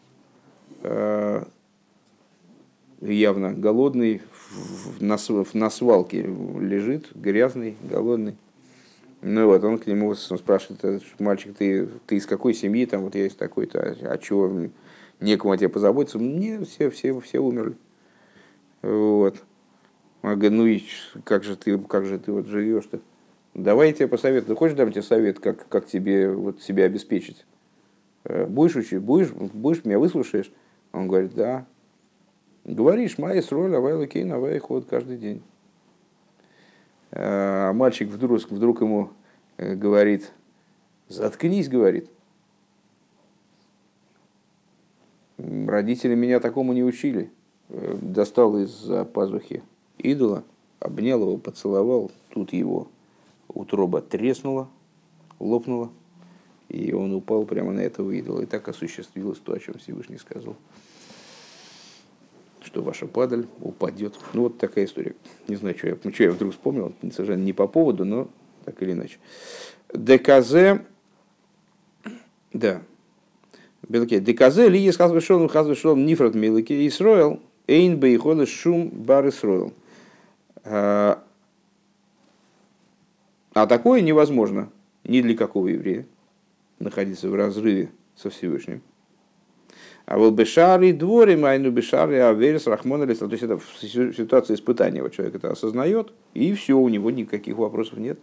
э, 0.82 1.44
явно 3.00 3.52
голодный, 3.52 4.20
на 5.00 5.70
свалке 5.70 6.22
лежит, 6.22 7.08
грязный, 7.14 7.76
голодный. 7.82 8.36
Ну 9.22 9.46
вот, 9.46 9.62
он 9.64 9.78
к 9.78 9.86
нему 9.86 10.08
он 10.08 10.16
спрашивает, 10.16 11.02
мальчик, 11.18 11.54
ты, 11.54 11.86
ты 12.06 12.16
из 12.16 12.26
какой 12.26 12.54
семьи, 12.54 12.86
там 12.86 13.02
вот 13.02 13.14
есть 13.14 13.36
такой-то, 13.36 13.80
а, 13.80 14.12
а 14.12 14.18
чего, 14.18 14.70
некому 15.20 15.52
о 15.52 15.58
тебе 15.58 15.68
позаботиться? 15.68 16.18
Нет, 16.18 16.66
все, 16.66 16.88
все, 16.88 17.18
все 17.20 17.38
умерли. 17.38 17.76
Вот. 18.82 19.36
Он 20.22 20.34
говорит, 20.34 20.52
ну 20.52 20.66
и 20.66 20.82
как 21.24 21.44
же 21.44 21.56
ты, 21.56 21.78
как 21.78 22.06
же 22.06 22.18
ты 22.18 22.32
вот 22.32 22.46
живешь-то? 22.46 23.00
Давай 23.54 23.88
я 23.88 23.92
тебе 23.92 24.08
посоветую. 24.08 24.56
Хочешь 24.56 24.76
дам 24.76 24.90
тебе 24.90 25.02
совет, 25.02 25.38
как, 25.38 25.68
как 25.68 25.86
тебе 25.86 26.30
вот, 26.30 26.62
себя 26.62 26.84
обеспечить? 26.84 27.44
Э, 28.24 28.46
будешь 28.46 28.76
учить? 28.76 29.00
Будешь, 29.00 29.32
будешь 29.32 29.84
меня 29.84 29.98
выслушаешь? 29.98 30.50
Он 30.92 31.08
говорит, 31.08 31.34
да. 31.34 31.66
Говоришь, 32.64 33.18
майс 33.18 33.50
роль, 33.50 33.74
авай 33.74 33.94
лакейн, 33.94 34.32
авай 34.32 34.58
ход 34.58 34.86
каждый 34.88 35.16
день. 35.16 35.42
А 37.12 37.72
мальчик 37.72 38.08
вдруг, 38.08 38.40
вдруг 38.50 38.80
ему 38.80 39.10
э, 39.56 39.74
говорит, 39.74 40.32
заткнись, 41.08 41.68
говорит. 41.68 42.08
Родители 45.38 46.14
меня 46.14 46.40
такому 46.40 46.72
не 46.72 46.84
учили. 46.84 47.30
Достал 47.68 48.58
из 48.58 48.90
пазухи 49.12 49.62
идола, 49.98 50.44
обнял 50.80 51.20
его, 51.20 51.36
поцеловал, 51.36 52.10
тут 52.30 52.52
его 52.52 52.88
утроба 53.48 54.00
треснула, 54.00 54.68
лопнула, 55.38 55.90
и 56.68 56.92
он 56.92 57.12
упал 57.14 57.44
прямо 57.44 57.72
на 57.72 57.80
этого 57.80 58.10
идола. 58.12 58.42
И 58.42 58.46
так 58.46 58.68
осуществилось 58.68 59.38
то, 59.38 59.52
о 59.52 59.58
чем 59.58 59.74
Всевышний 59.78 60.18
сказал. 60.18 60.56
Что 62.62 62.82
ваша 62.82 63.06
падаль 63.06 63.46
упадет. 63.60 64.14
Ну, 64.34 64.42
вот 64.42 64.58
такая 64.58 64.84
история. 64.84 65.14
Не 65.48 65.56
знаю, 65.56 65.76
что 65.78 65.88
я, 65.88 65.96
что 65.96 66.22
я 66.22 66.30
вдруг 66.30 66.52
вспомнил. 66.52 66.94
Совершенно 67.12 67.42
не 67.42 67.52
по 67.52 67.66
поводу, 67.66 68.04
но 68.04 68.28
так 68.64 68.82
или 68.82 68.92
иначе. 68.92 69.18
ДКЗ, 69.92 70.80
да. 72.52 72.82
Белке. 73.88 74.20
ДКЗ 74.20 74.68
ли 74.68 74.78
есть 74.78 74.98
хазвешолом, 74.98 75.48
хазвешолом 75.48 76.04
нифрат 76.04 76.34
милыки 76.34 76.86
Исроил, 76.86 77.40
эйн 77.66 77.98
бейхода 77.98 78.46
шум 78.46 78.88
бар 78.90 79.28
Исроил. 79.28 79.72
А, 80.62 81.22
а 83.52 83.66
такое 83.66 84.00
невозможно 84.00 84.70
ни 85.04 85.22
для 85.22 85.36
какого 85.36 85.68
еврея 85.68 86.06
находиться 86.78 87.28
в 87.28 87.34
разрыве 87.34 87.90
со 88.16 88.30
Всевышним. 88.30 88.82
А 90.10 90.18
вот 90.18 90.34
бешари 90.34 90.92
дворе, 90.92 91.36
майну 91.36 91.70
бешари, 91.70 92.16
аверис, 92.16 92.66
рахмон 92.66 93.00
То 93.00 93.08
есть 93.08 93.42
это 93.42 93.60
ситуация 93.80 94.54
испытания. 94.56 95.02
Вот 95.02 95.12
человек 95.12 95.36
это 95.36 95.50
осознает, 95.52 96.12
и 96.34 96.52
все, 96.54 96.76
у 96.76 96.88
него 96.88 97.10
никаких 97.10 97.56
вопросов 97.56 97.98
нет. 97.98 98.18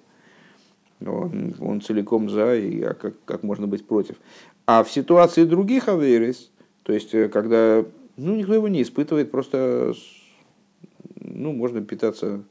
Он, 1.06 1.56
он 1.60 1.82
целиком 1.82 2.30
за, 2.30 2.56
и 2.56 2.82
а 2.84 2.94
как, 2.94 3.14
как 3.26 3.44
можно 3.44 3.68
быть 3.68 3.88
против. 3.88 4.18
А 4.66 4.84
в 4.84 4.92
ситуации 4.92 5.46
других 5.46 5.88
аверис, 5.88 6.52
то 6.84 6.92
есть 6.94 7.14
э, 7.14 7.30
когда 7.30 7.86
ну, 8.18 8.36
никто 8.36 8.54
его 8.54 8.68
не 8.68 8.82
испытывает, 8.82 9.32
просто 9.32 9.94
ну, 11.22 11.54
можно 11.54 11.82
питаться 11.82 12.44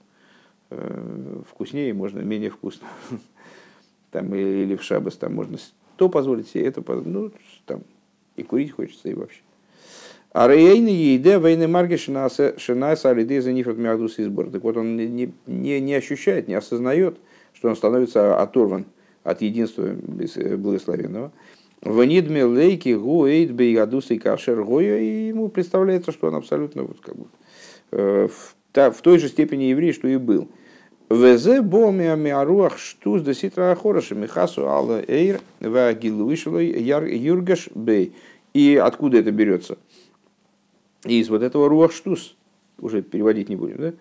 Э, 0.68 1.42
вкуснее, 1.48 1.94
можно 1.94 2.20
менее 2.20 2.50
вкусно. 2.50 2.88
Там, 4.10 4.34
или 4.34 4.74
в 4.76 4.82
шабас 4.82 5.16
там 5.16 5.34
можно 5.34 5.58
то 5.96 6.08
позволить 6.08 6.48
себе, 6.48 6.66
это 6.66 6.82
ну, 7.04 7.32
там, 7.66 7.82
и 8.36 8.42
курить 8.42 8.72
хочется, 8.72 9.08
и 9.08 9.14
вообще. 9.14 9.40
А 10.32 10.48
рейны 10.48 10.88
ейде 10.88 11.38
вейны 11.38 11.66
марги 11.66 11.96
шина 11.96 12.28
салиды 12.96 13.40
за 13.40 13.52
нифрат 13.52 13.78
миадус 13.78 14.18
избор. 14.18 14.50
Так 14.50 14.62
вот, 14.62 14.76
он 14.76 14.96
не, 14.96 15.32
не, 15.46 15.80
не 15.80 15.94
ощущает, 15.94 16.46
не 16.46 16.54
осознает, 16.54 17.16
что 17.54 17.68
он 17.68 17.76
становится 17.76 18.40
оторван 18.40 18.84
от 19.24 19.40
единства 19.40 19.96
благословенного. 20.56 21.32
Ванидме 21.80 22.44
лейки 22.44 22.94
гу 22.94 23.26
эйд 23.26 23.58
и 23.58 24.18
кашер 24.18 24.62
гоя, 24.62 24.98
и 24.98 25.28
ему 25.28 25.48
представляется, 25.48 26.12
что 26.12 26.28
он 26.28 26.34
абсолютно 26.34 26.82
вот, 26.82 27.00
как 27.00 27.16
бы, 27.16 27.26
э, 27.92 28.28
в 28.28 28.56
та, 28.72 28.90
в 28.90 29.00
той 29.00 29.18
же 29.18 29.28
степени 29.28 29.64
еврей, 29.64 29.92
что 29.92 30.06
и 30.06 30.16
был. 30.16 30.48
Везе 31.08 31.62
боми 31.62 32.06
амиаруах 32.06 32.78
штуз 32.78 33.22
да 33.22 33.32
ситра 33.32 33.70
ахороша 33.70 34.14
михасу 34.14 34.68
алла 34.68 35.02
эйр 35.06 35.40
вагилуишлой 35.60 36.66
юргаш 36.66 37.68
бей. 37.74 38.12
И 38.54 38.76
откуда 38.76 39.18
это 39.18 39.30
берется? 39.30 39.78
Из 41.04 41.28
вот 41.28 41.42
этого 41.42 41.68
руах 41.68 41.92
штуз, 41.92 42.34
уже 42.80 43.02
переводить 43.02 43.48
не 43.48 43.56
будем, 43.56 43.76
да? 43.76 43.92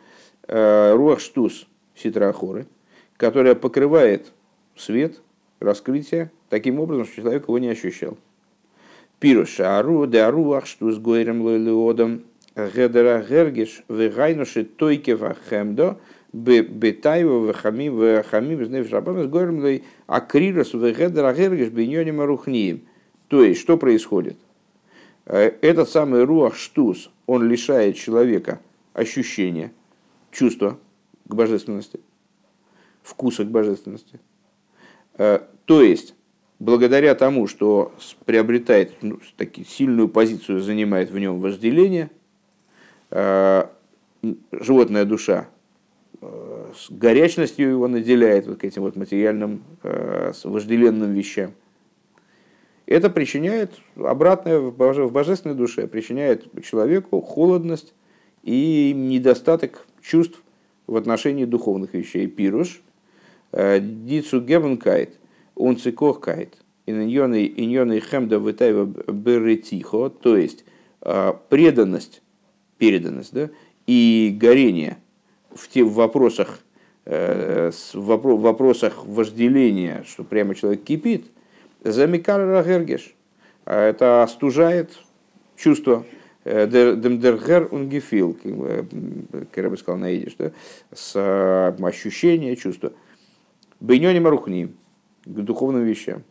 Э, 0.48 0.94
руах 0.96 1.20
штуз 1.20 1.68
ситра 1.96 2.30
ахоры, 2.30 2.66
которая 3.18 3.54
покрывает 3.54 4.32
свет, 4.76 5.22
раскрытие, 5.60 6.32
таким 6.50 6.80
образом, 6.80 7.06
что 7.06 7.22
человек 7.22 7.44
его 7.44 7.60
не 7.60 7.70
ощущал. 7.70 8.18
Пируша 9.20 9.78
ару 9.78 10.08
де 10.08 10.22
аруах 10.22 10.66
штуз 10.66 10.98
гойрем 10.98 11.42
лойлеодом 11.42 12.24
Гедера 12.56 13.24
Гергиш, 13.28 13.84
Вегайнуши 13.90 14.64
Тойкева 14.64 15.36
Хемдо, 15.50 15.98
Бетаева 16.36 17.40
Вахамим 17.40 17.96
Вахамим 17.96 18.66
Знев 18.66 18.90
Шабам 18.90 19.24
с 19.24 19.28
Гормлой 19.28 19.84
Акрирос 20.06 20.74
Вегедера 20.74 21.34
Гергиш 21.34 21.70
Беньоним 21.70 22.22
Рухнием. 22.22 22.82
То 23.30 23.44
есть, 23.44 23.62
что 23.62 23.78
происходит? 23.78 24.36
Этот 25.26 25.90
самый 25.90 26.24
Руах 26.26 26.56
Штус, 26.56 27.10
он 27.26 27.48
лишает 27.48 27.96
человека 27.96 28.60
ощущения, 28.94 29.72
чувства 30.32 30.78
к 31.26 31.34
божественности, 31.34 32.02
вкуса 33.02 33.46
к 33.46 33.50
божественности. 33.50 34.20
То 35.16 35.82
есть, 35.82 36.16
благодаря 36.60 37.16
тому, 37.16 37.48
что 37.48 37.94
приобретает 38.26 38.92
ну, 39.02 39.20
таки, 39.38 39.64
сильную 39.64 40.10
позицию, 40.10 40.60
занимает 40.60 41.10
в 41.10 41.18
нем 41.18 41.40
вожделение, 41.40 42.12
э, 43.10 43.68
животная 44.52 45.06
душа 45.06 45.48
э, 45.48 45.55
с 46.76 46.92
горячностью 46.92 47.70
его 47.70 47.88
наделяет 47.88 48.48
вот 48.48 48.60
к 48.60 48.64
этим 48.64 48.82
вот 48.82 48.96
материальным 48.96 49.64
э, 49.84 50.34
вожделенным 50.44 51.14
вещам. 51.14 51.54
Это 52.86 53.10
причиняет 53.10 53.72
обратное 53.96 54.60
в 54.60 55.12
божественной 55.12 55.56
душе, 55.56 55.88
причиняет 55.88 56.46
человеку 56.64 57.22
холодность 57.22 57.94
и 58.44 58.94
недостаток 58.96 59.88
чувств 60.02 60.42
в 60.86 60.96
отношении 60.96 61.46
духовных 61.46 61.96
вещей. 61.96 62.28
Пируш, 62.28 62.84
дицу 63.52 64.40
гевенкайт, 64.40 65.16
он 65.56 65.78
цикохкайт, 65.78 66.58
иньоны 66.86 68.00
хемда 68.00 68.38
витайва 68.38 68.86
беретихо, 68.86 70.10
то 70.10 70.38
есть 70.38 70.64
преданность, 71.50 72.22
переданность, 72.78 73.34
да, 73.34 73.50
и 73.88 74.36
горение 74.40 74.98
в, 75.56 75.68
те, 75.70 75.84
в 75.84 75.94
вопросах, 75.94 76.60
э, 77.06 77.72
в 77.94 78.38
вопросах 78.38 79.06
вожделения, 79.06 80.04
что 80.08 80.24
прямо 80.24 80.54
человек 80.54 80.84
кипит, 80.84 81.26
замикар 81.84 82.46
рагергеш. 82.48 83.16
А 83.66 83.82
это 83.82 84.22
остужает 84.22 84.92
чувство 85.56 86.06
э, 86.44 86.68
демдергер 86.68 87.70
унгефил, 87.72 88.38
как 89.54 89.58
я 89.64 89.70
бы 89.70 89.78
сказал 89.78 90.00
на 90.00 90.12
идиш, 90.12 90.36
да, 90.38 90.52
с 90.94 91.14
э, 91.16 91.84
ощущение, 91.84 92.56
чувство. 92.56 92.94
Бейнёни 93.80 94.20
марухни, 94.20 94.74
к 95.26 95.40
духовным 95.42 95.84
вещам. 95.84 96.24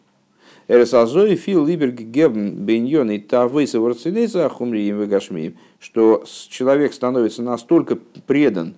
Эрсазой 0.68 1.36
фил 1.36 1.66
либерг 1.66 1.94
гебн 1.94 2.64
беньон 2.64 3.10
и 3.10 3.18
тавейса 3.18 3.80
ворцелейса 3.80 4.46
ахумрием 4.46 5.00
вегашмием, 5.00 5.56
что 5.78 6.24
человек 6.48 6.94
становится 6.94 7.42
настолько 7.42 7.96
предан 8.26 8.74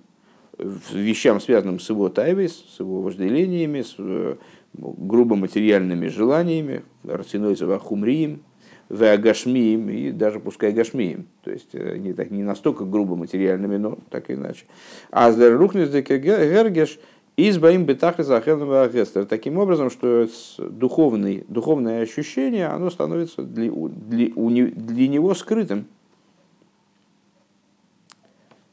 вещам, 0.57 1.39
связанным 1.39 1.79
с 1.79 1.89
его 1.89 2.09
тайвейс, 2.09 2.65
с 2.75 2.79
его 2.79 3.01
вожделениями, 3.01 3.81
с 3.81 3.95
э, 3.97 4.35
грубо 4.73 5.35
материальными 5.35 6.07
желаниями, 6.07 6.83
рацинойса 7.03 7.67
вахумрием, 7.67 8.43
веагашмием 8.89 9.89
и 9.89 10.11
даже 10.11 10.39
пускай 10.39 10.71
гашмием, 10.71 11.27
то 11.43 11.51
есть 11.51 11.69
э, 11.73 11.97
не, 11.97 12.13
так, 12.13 12.31
не 12.31 12.43
настолько 12.43 12.85
грубо 12.85 13.15
материальными, 13.15 13.77
но 13.77 13.97
так 14.09 14.31
иначе. 14.31 14.65
А 15.11 15.31
с 15.31 15.39
рухнес 15.39 15.89
гергеш– 15.89 16.99
Избаим 17.39 17.85
бетах 17.85 18.19
из. 18.19 19.27
Таким 19.27 19.59
образом, 19.59 19.91
что 19.91 20.27
духовный, 20.57 21.45
духовное 21.47 22.01
ощущение, 22.01 22.65
оно 22.65 22.89
становится 22.89 23.43
для, 23.43 23.71
для, 23.71 24.65
для 24.65 25.07
него 25.07 25.35
скрытым. 25.35 25.85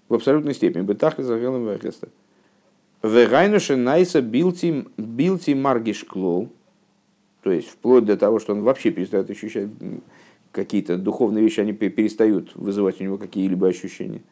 В 0.09 0.15
абсолютной 0.15 0.55
степени. 0.55 0.83
Бетах 0.83 1.19
из 1.19 1.31
агестер. 1.31 2.09
Вегайнуше 3.03 3.77
найса 3.77 4.23
билти, 4.23 4.87
билти 4.97 5.53
маргиш 5.53 6.05
клоу. 6.05 6.49
То 7.43 7.53
есть, 7.53 7.69
вплоть 7.69 8.07
до 8.07 8.17
того, 8.17 8.39
что 8.39 8.53
он 8.53 8.63
вообще 8.63 8.91
перестает 8.91 9.29
ощущать 9.29 9.69
какие-то 10.53 10.97
духовные 10.97 11.45
вещи, 11.45 11.61
они 11.61 11.73
перестают 11.73 12.53
вызывать 12.55 13.01
у 13.01 13.05
него 13.05 13.19
какие-либо 13.19 13.69
ощущения. 13.69 14.23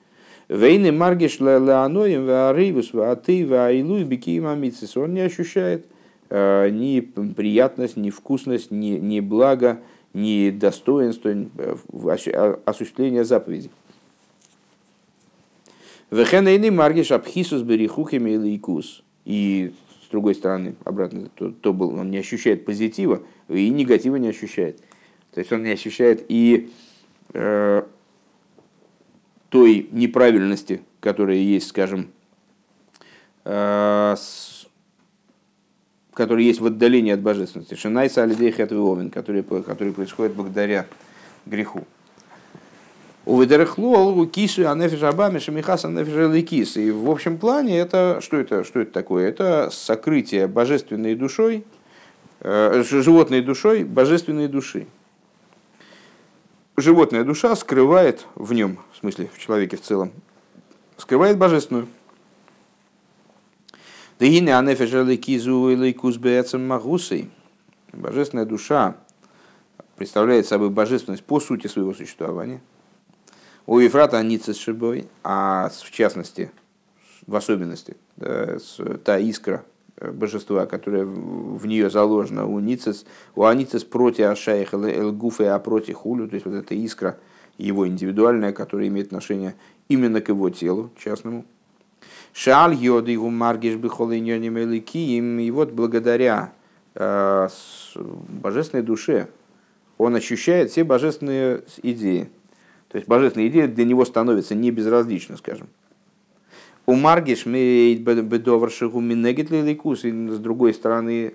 Вейны 0.49 0.93
маргиш 0.93 1.41
леаноем 1.41 2.27
ваарейвус 2.27 2.93
вааты 2.93 3.47
ваилу 3.47 3.99
и 3.99 4.05
бикиим 4.05 4.47
амитсис. 4.47 4.97
Он 4.97 5.15
не 5.15 5.21
ощущает 5.21 5.87
э, 6.31 6.71
ни 6.71 7.01
приятность, 7.01 7.97
ни 7.97 8.11
вкусность, 8.11 8.71
ни, 8.71 8.99
ни 8.99 9.21
благо, 9.21 9.81
ни 10.15 10.51
достоинство 10.51 11.29
э, 11.29 12.57
осуществления 12.65 13.25
заповедей. 13.25 13.71
Вехенейный 16.13 16.69
маргиш 16.69 17.11
абхисус 17.11 17.63
берихухими 17.63 18.33
или 18.33 18.55
икус. 18.55 19.03
И 19.25 19.73
с 20.05 20.11
другой 20.11 20.35
стороны, 20.35 20.75
обратно, 20.85 21.31
то, 21.35 21.51
то 21.51 21.73
был, 21.73 21.95
он 21.95 22.11
не 22.11 22.19
ощущает 22.19 22.67
позитива 22.67 23.23
и 23.49 23.71
негатива 23.71 24.17
не 24.17 24.29
ощущает. 24.29 24.79
То 25.33 25.41
есть 25.41 25.51
он 25.51 25.63
не 25.63 25.71
ощущает 25.71 26.27
и 26.29 26.71
э, 27.33 27.83
той 29.49 29.89
неправильности, 29.91 30.83
которая 31.01 31.39
есть, 31.39 31.69
скажем, 31.69 32.11
э, 33.47 34.15
которая 36.13 36.45
есть 36.45 36.61
в 36.61 36.67
отдалении 36.67 37.13
от 37.13 37.23
божественности. 37.23 37.75
Шинайса 37.75 38.23
алидей 38.23 38.51
хэтвиовен, 38.51 39.09
который, 39.09 39.43
который 39.43 39.95
происходит 39.95 40.35
благодаря 40.35 40.87
греху. 41.47 41.87
У 43.25 43.41
Ведерехлуал 43.41 44.27
кису 44.27 44.69
анефиш 44.69 45.03
абами 45.03 45.39
шамихас 45.39 45.85
анефиш. 45.85 46.77
И 46.77 46.91
в 46.91 47.11
общем 47.11 47.39
плане 47.39 47.79
это 47.79 48.19
что 48.21 48.37
это 48.37 48.65
что 48.65 48.81
это 48.81 48.93
такое? 48.93 49.29
Это 49.29 49.71
сокрытие 49.71 50.49
божественной 50.49 51.15
душой, 51.15 51.65
э, 52.41 52.83
животной 52.85 53.41
душой 53.43 53.85
божественной 53.85 54.49
души 54.49 54.87
животная 56.77 57.25
душа 57.25 57.55
скрывает 57.57 58.27
в 58.35 58.53
нем, 58.53 58.79
в 58.93 58.99
смысле 58.99 59.31
в 59.33 59.39
человеке 59.39 59.77
в 59.77 59.83
целом, 59.83 60.13
скрывает 60.97 61.39
божественную. 61.39 61.89
Божественная 67.93 68.47
душа 68.47 68.97
представляет 69.97 70.47
собой 70.47 70.71
божественность 70.71 71.25
по 71.25 71.41
сути 71.41 71.67
своего 71.67 71.93
существования. 71.93 72.61
У 73.67 73.79
Ефрата 73.79 74.19
Аницис 74.19 74.59
Шибой, 74.59 75.07
а 75.23 75.71
в 75.71 75.91
частности, 75.91 76.51
в 77.27 77.37
особенности, 77.37 77.97
да, 78.17 78.59
та 79.05 79.19
искра, 79.19 79.65
божества, 80.11 80.67
которое 80.67 81.05
в 81.05 81.65
нее 81.67 81.91
заложено 81.91 82.47
у 82.47 82.59
Ницес, 82.59 83.05
у 83.37 83.45
Аницес 83.45 83.85
против 83.85 84.27
Ашаих 84.27 84.75
Элгуфа, 84.75 85.55
а 85.55 85.59
против 85.59 85.97
Хулю, 85.97 86.29
то 86.29 86.35
есть 86.35 86.47
вот 86.47 86.55
эта 86.55 86.75
искра 86.75 87.19
его 87.59 87.87
индивидуальная, 87.87 88.53
которая 88.53 88.89
имеет 88.89 89.07
отношение 89.09 89.55
именно 89.89 90.21
к 90.21 90.29
его 90.29 90.51
телу 90.51 90.91
частному. 90.99 91.45
Шаль 92.33 92.75
йоды 92.75 93.13
его 93.13 93.29
маргиш 93.29 93.75
им 93.75 95.39
и 95.39 95.51
вот 95.51 95.73
благодаря 95.73 96.53
э, 96.95 97.49
божественной 97.95 98.83
душе 98.83 99.29
он 99.99 100.17
ощущает 100.17 100.71
все 100.71 100.83
божественные 100.83 101.63
идеи. 101.83 102.31
То 102.93 102.99
есть 102.99 103.09
божественные 103.09 103.49
идеи 103.49 103.67
для 103.67 103.87
него 103.87 104.05
становятся 104.05 104.55
не 104.55 104.71
безразличны, 104.71 105.39
скажем. 105.39 105.69
У 106.85 106.95
Маргиш 106.95 107.47
лиликус, 109.51 110.05
и 110.05 110.29
с 110.29 110.39
другой 110.39 110.75
стороны, 110.75 111.33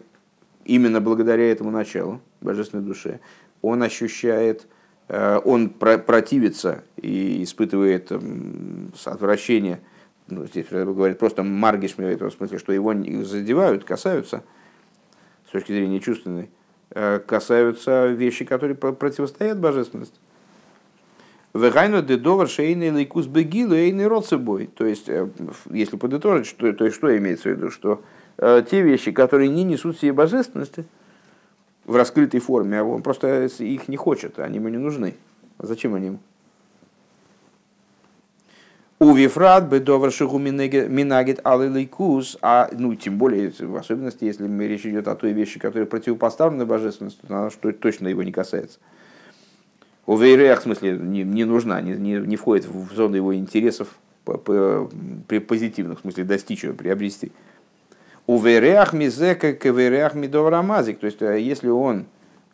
именно 0.66 1.02
благодаря 1.02 1.52
этому 1.52 1.72
началу, 1.72 2.22
божественной 2.42 2.84
душе, 2.84 3.22
он 3.64 3.82
ощущает, 3.82 4.68
э, 5.08 5.40
он 5.44 5.70
противится 5.70 6.84
и 6.96 7.42
испытывает 7.42 8.12
отвращение, 9.06 9.80
ну, 10.28 10.46
здесь 10.46 10.68
говорит 10.70 11.18
просто 11.18 11.42
Маргиш, 11.42 11.96
в 11.96 12.00
этом 12.00 12.30
смысле, 12.30 12.60
что 12.60 12.72
его 12.72 12.94
задевают, 13.24 13.84
касаются, 13.84 14.44
с 15.48 15.52
точки 15.54 15.72
зрения 15.72 16.02
чувственной, 16.02 16.52
э, 16.92 17.20
касаются 17.26 18.06
вещи, 18.08 18.46
которые 18.46 18.76
противостоят 18.76 19.60
божественности. 19.60 20.20
Вегайну 21.58 22.02
дедовар 22.02 22.48
шейный 22.48 22.90
лейкус 22.90 23.26
бегилу 23.26 23.74
эйный 23.74 24.08
род 24.08 24.26
собой. 24.26 24.70
То 24.76 24.86
есть, 24.86 25.08
э, 25.08 25.28
если 25.72 25.98
подытожить, 25.98 26.48
что, 26.48 26.72
то 26.74 26.86
есть, 26.86 26.98
что 26.98 27.16
имеется 27.18 27.50
в 27.50 27.52
виду, 27.54 27.72
что 27.72 28.02
э, 28.38 28.64
те 28.70 28.82
вещи, 28.82 29.12
которые 29.12 29.50
не 29.50 29.64
несут 29.64 29.98
себе 29.98 30.14
божественности 30.14 30.86
в 31.86 31.96
раскрытой 31.96 32.40
форме, 32.40 32.80
а 32.80 32.84
он 32.84 33.02
просто 33.02 33.46
их 33.46 33.88
не 33.88 33.98
хочет, 33.98 34.40
они 34.40 34.58
ему 34.58 34.70
не 34.70 34.78
нужны. 34.78 35.16
А 35.58 35.66
зачем 35.66 35.96
они 35.96 36.08
ему? 36.08 36.20
У 39.00 39.14
Вифрат 39.14 39.66
бедовар 39.66 40.12
шигу 40.12 40.40
минагит 40.40 41.40
алилейкус, 41.44 42.40
а 42.42 42.68
ну 42.72 42.96
тем 42.96 43.20
более, 43.20 43.54
в 43.60 43.76
особенности, 43.76 44.24
если 44.24 44.48
речь 44.66 44.88
идет 44.88 45.08
о 45.08 45.16
той 45.16 45.34
вещи, 45.34 45.60
которая 45.60 45.86
противопоставлена 45.86 46.66
божественности, 46.66 47.20
то 47.28 47.38
она 47.38 47.50
что 47.52 47.72
точно 47.74 48.08
его 48.08 48.24
не 48.24 48.32
касается. 48.32 48.80
У 50.08 50.16
Вейреах, 50.16 50.62
в 50.62 50.64
смысле, 50.64 50.98
не, 50.98 51.24
не 51.24 51.44
нужна, 51.44 51.82
не, 51.82 51.92
не, 51.92 52.14
не 52.14 52.38
входит 52.38 52.66
в 52.66 52.94
зону 52.96 53.18
его 53.18 53.36
интересов 53.36 53.90
по, 54.24 54.38
по, 54.38 54.90
при 55.28 55.40
позитивных, 55.40 56.00
в 56.00 56.02
смысле, 56.02 56.24
достичь 56.24 56.64
ее, 56.64 56.74
приобрести. 56.74 57.34
У 58.26 58.40
Вейреах 58.40 58.94
мизека 58.94 59.54
к 59.54 59.66
Вейреах 59.66 60.16
мидоврамазик. 60.16 61.00
То 61.00 61.08
есть, 61.08 61.22
э, 61.22 61.42
если 61.42 61.68
он 61.68 62.06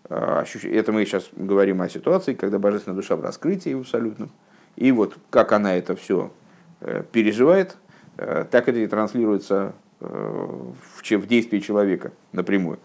э, 0.10 0.44
это 0.64 0.92
мы 0.92 1.06
сейчас 1.06 1.30
говорим 1.36 1.84
о 1.84 1.90
ситуации, 1.90 2.34
когда 2.34 2.58
божественная 2.58 2.96
душа 2.96 3.16
в 3.16 3.22
раскрытии 3.22 3.80
абсолютно. 3.80 4.30
И 4.76 4.92
вот 4.92 5.16
как 5.30 5.52
она 5.52 5.76
это 5.76 5.96
все 5.96 6.32
э, 6.82 7.04
переживает, 7.12 7.78
так 8.16 8.68
это 8.68 8.78
и 8.78 8.86
транслируется 8.86 9.74
в, 10.00 10.76
в 11.02 11.28
действии 11.28 11.58
человека 11.58 12.12
напрямую. 12.32 12.78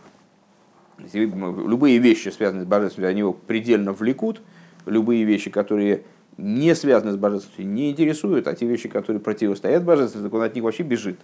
Любые 1.13 1.99
вещи, 1.99 2.31
связанные 2.31 2.65
с 2.65 2.67
божественностью, 2.67 3.11
они 3.11 3.19
его 3.21 3.35
предельно 3.35 3.93
влекут. 3.93 4.41
Любые 4.87 5.25
вещи, 5.25 5.51
которые 5.51 6.05
не 6.37 6.75
связаны 6.75 7.12
с 7.12 7.17
божественностью, 7.17 7.67
не 7.67 7.91
интересуют, 7.91 8.47
а 8.47 8.55
те 8.55 8.67
вещи, 8.67 8.88
которые 8.88 9.21
противостоят 9.21 9.85
божественности, 9.85 10.35
он 10.35 10.43
от 10.43 10.55
них 10.55 10.64
вообще 10.64 10.85
бежит. 10.85 11.19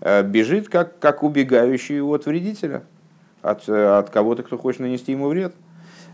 Э, 0.00 0.22
бежит, 0.22 0.68
как, 0.68 0.98
как 0.98 1.22
убегающий 1.22 2.00
от 2.00 2.26
вредителя, 2.26 2.84
от, 3.42 3.68
от 3.68 4.10
кого-то, 4.10 4.42
кто 4.42 4.56
хочет 4.56 4.80
нанести 4.80 5.12
ему 5.12 5.28
вред. 5.28 5.54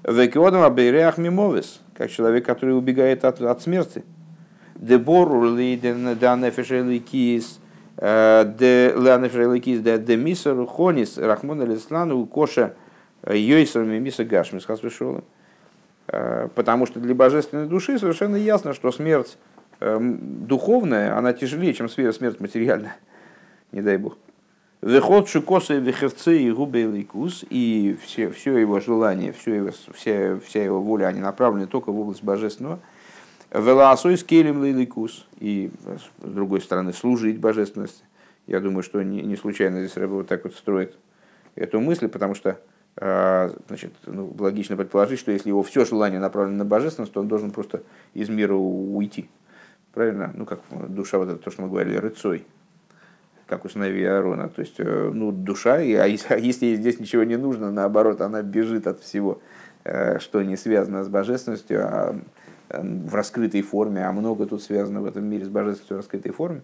Векиодам 0.03 0.62
абейреах 0.62 1.18
мимовис, 1.18 1.81
как 1.94 2.11
человек, 2.11 2.46
который 2.46 2.76
убегает 2.76 3.24
от, 3.24 3.40
от 3.42 3.62
смерти. 3.62 4.03
Дебору 4.76 5.55
лиден 5.55 6.16
данефешеликис, 6.18 7.61
де 7.98 8.94
ланефешеликис, 8.96 9.81
де 9.81 9.98
де 9.98 10.16
мисер 10.16 10.64
хонис, 10.64 11.18
рахмон 11.18 11.61
алислану, 11.61 12.24
коша 12.26 12.72
йойсер 13.29 13.85
мимиса 13.85 14.24
гашмис, 14.24 14.64
хасвешолым. 14.64 15.24
Потому 16.11 16.87
что 16.87 16.99
для 16.99 17.14
божественной 17.14 17.66
души 17.66 17.99
совершенно 17.99 18.37
ясно, 18.37 18.75
что 18.75 18.90
смерть 18.90 19.38
духовная, 19.81 21.16
она 21.16 21.33
тяжелее, 21.33 21.73
чем 21.73 21.88
смерть 21.88 22.40
материальная. 22.40 22.96
Не 23.73 23.81
дай 23.81 23.96
бог. 23.96 24.18
Вехот 24.83 25.29
шукосы 25.29 25.79
вехевцы 25.79 26.38
и 26.38 26.51
губы 26.51 26.83
ликус, 26.83 27.44
и 27.51 27.99
все, 28.03 28.31
все 28.31 28.57
его 28.57 28.81
желание, 28.81 29.33
все 29.33 29.55
его, 29.55 29.70
вся, 29.92 30.38
вся 30.38 30.64
его 30.64 30.81
воля, 30.81 31.07
они 31.07 31.20
направлены 31.20 31.66
только 31.66 31.92
в 31.92 32.01
область 32.01 32.23
божественного. 32.23 32.81
Веласой 33.53 34.16
с 34.16 34.25
келем 34.25 34.64
и 35.38 35.70
с 35.85 36.27
другой 36.27 36.62
стороны 36.62 36.94
служить 36.94 37.38
божественности. 37.38 38.05
Я 38.46 38.61
думаю, 38.61 38.83
что 38.83 39.03
не, 39.03 39.20
не 39.20 39.37
случайно 39.37 39.81
здесь 39.81 39.96
Рэба 39.96 40.12
вот 40.14 40.29
так 40.29 40.44
вот 40.44 40.55
строит 40.55 40.96
эту 41.57 41.79
мысль, 41.81 42.09
потому 42.09 42.35
что 42.35 42.59
значит, 43.00 43.94
ну, 44.04 44.34
логично 44.38 44.76
предположить, 44.76 45.18
что 45.18 45.32
если 45.32 45.48
его 45.48 45.62
все 45.62 45.86
желание 45.86 46.20
направлено 46.20 46.58
на 46.58 46.64
божественность, 46.66 47.14
то 47.14 47.20
он 47.20 47.28
должен 47.28 47.50
просто 47.50 47.82
из 48.12 48.28
мира 48.28 48.54
уйти. 48.54 49.30
Правильно? 49.92 50.32
Ну, 50.34 50.46
как 50.46 50.60
душа, 50.70 51.18
вот 51.18 51.28
это 51.28 51.38
то, 51.38 51.50
что 51.50 51.62
мы 51.62 51.68
говорили, 51.68 51.96
рыцой, 51.96 52.46
как 53.46 53.64
у 53.64 53.68
сыновей 53.68 54.08
Аарона. 54.08 54.48
То 54.48 54.60
есть, 54.60 54.76
э, 54.78 55.10
ну, 55.12 55.32
душа, 55.32 55.74
а, 55.74 55.78
а 56.28 56.36
если 56.36 56.66
ей 56.66 56.76
здесь 56.76 57.00
ничего 57.00 57.24
не 57.24 57.36
нужно, 57.36 57.70
наоборот, 57.70 58.20
она 58.20 58.42
бежит 58.42 58.86
от 58.86 59.00
всего, 59.00 59.42
э, 59.84 60.18
что 60.20 60.42
не 60.42 60.56
связано 60.56 61.02
с 61.02 61.08
божественностью, 61.08 61.84
а 61.84 62.16
э, 62.68 62.80
в 62.82 63.14
раскрытой 63.14 63.62
форме, 63.62 64.06
а 64.06 64.12
много 64.12 64.46
тут 64.46 64.62
связано 64.62 65.00
в 65.00 65.06
этом 65.06 65.24
мире 65.24 65.44
с 65.44 65.48
божественностью 65.48 65.96
в 65.96 66.00
раскрытой 66.00 66.32
форме. 66.32 66.62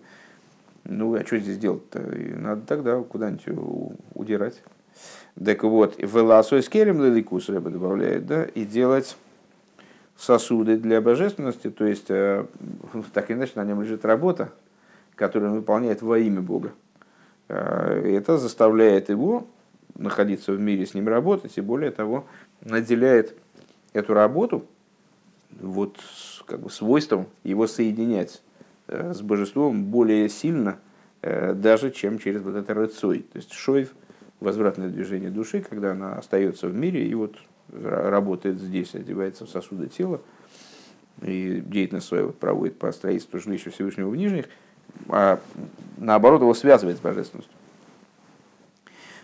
Ну, 0.84 1.14
а 1.14 1.24
что 1.24 1.38
здесь 1.38 1.58
делать-то? 1.58 2.00
Надо 2.36 2.62
тогда 2.62 3.02
куда-нибудь 3.02 3.48
удирать. 4.14 4.62
Так 5.42 5.64
вот, 5.64 5.96
веласой 5.98 6.62
с 6.62 6.68
келем 6.68 7.02
лиликус 7.02 7.48
рыба 7.48 7.70
добавляет, 7.70 8.26
да, 8.26 8.44
и 8.44 8.64
делать 8.64 9.16
сосуды 10.16 10.78
для 10.78 11.00
божественности, 11.00 11.70
то 11.70 11.84
есть, 11.84 12.06
так 13.12 13.30
или 13.30 13.36
иначе, 13.36 13.52
на 13.56 13.64
нем 13.64 13.82
лежит 13.82 14.04
работа, 14.04 14.52
который 15.14 15.48
он 15.48 15.56
выполняет 15.56 16.02
во 16.02 16.18
имя 16.18 16.40
Бога. 16.40 16.72
Э, 17.48 18.02
это 18.16 18.38
заставляет 18.38 19.08
его 19.08 19.46
находиться 19.94 20.52
в 20.52 20.60
мире, 20.60 20.86
с 20.86 20.94
ним 20.94 21.08
работать, 21.08 21.56
и 21.56 21.60
более 21.60 21.90
того, 21.90 22.26
наделяет 22.60 23.36
эту 23.92 24.14
работу 24.14 24.66
вот, 25.60 25.98
как 26.46 26.60
бы 26.60 26.70
свойством 26.70 27.26
его 27.44 27.66
соединять 27.66 28.42
э, 28.88 29.12
с 29.14 29.22
божеством 29.22 29.84
более 29.84 30.28
сильно, 30.28 30.78
э, 31.22 31.54
даже 31.54 31.90
чем 31.90 32.18
через 32.18 32.42
вот 32.42 32.56
это 32.56 32.74
рыцой. 32.74 33.20
То 33.20 33.38
есть 33.38 33.52
шойв, 33.52 33.94
возвратное 34.40 34.88
движение 34.88 35.30
души, 35.30 35.60
когда 35.60 35.92
она 35.92 36.14
остается 36.14 36.68
в 36.68 36.74
мире 36.74 37.06
и 37.06 37.14
вот 37.14 37.36
работает 37.72 38.60
здесь, 38.60 38.94
одевается 38.94 39.46
в 39.46 39.50
сосуды 39.50 39.88
тела, 39.88 40.20
и 41.22 41.62
деятельность 41.64 42.06
свою 42.06 42.30
проводит 42.32 42.78
по 42.78 42.92
строительству 42.92 43.40
жилища 43.40 43.70
Всевышнего 43.70 44.08
в 44.08 44.16
Нижних– 44.16 44.46
а, 45.08 45.38
наоборот, 45.96 46.40
его 46.40 46.54
связывает 46.54 46.98
с 46.98 47.00
божественностью. 47.00 47.52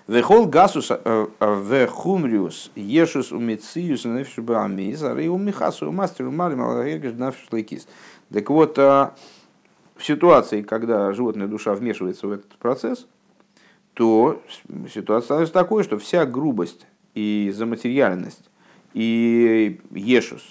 Вехол 0.08 0.46
гасус 0.46 0.90
э, 0.90 0.96
э, 1.04 1.26
вехумриус 1.40 2.72
ешус 2.74 3.30
умециус 3.30 4.04
нефшбамиз, 4.04 5.02
а 5.02 5.14
у 5.14 5.38
михасу 5.38 5.92
мастеру 5.92 6.32
малим 6.32 6.60
алагергеш 6.60 7.12
нафшлайкис. 7.14 7.86
Так 8.32 8.50
вот, 8.50 8.78
а, 8.78 9.14
в 9.96 10.04
ситуации, 10.04 10.62
когда 10.62 11.12
животная 11.12 11.46
душа 11.46 11.72
вмешивается 11.74 12.26
в 12.26 12.32
этот 12.32 12.50
процесс, 12.58 13.06
то 13.94 14.42
ситуация 14.92 15.24
становится 15.26 15.54
такой, 15.54 15.84
что 15.84 15.98
вся 15.98 16.26
грубость 16.26 16.86
и 17.14 17.52
заматериальность 17.54 18.48
и 18.94 19.80
ешус, 19.90 20.42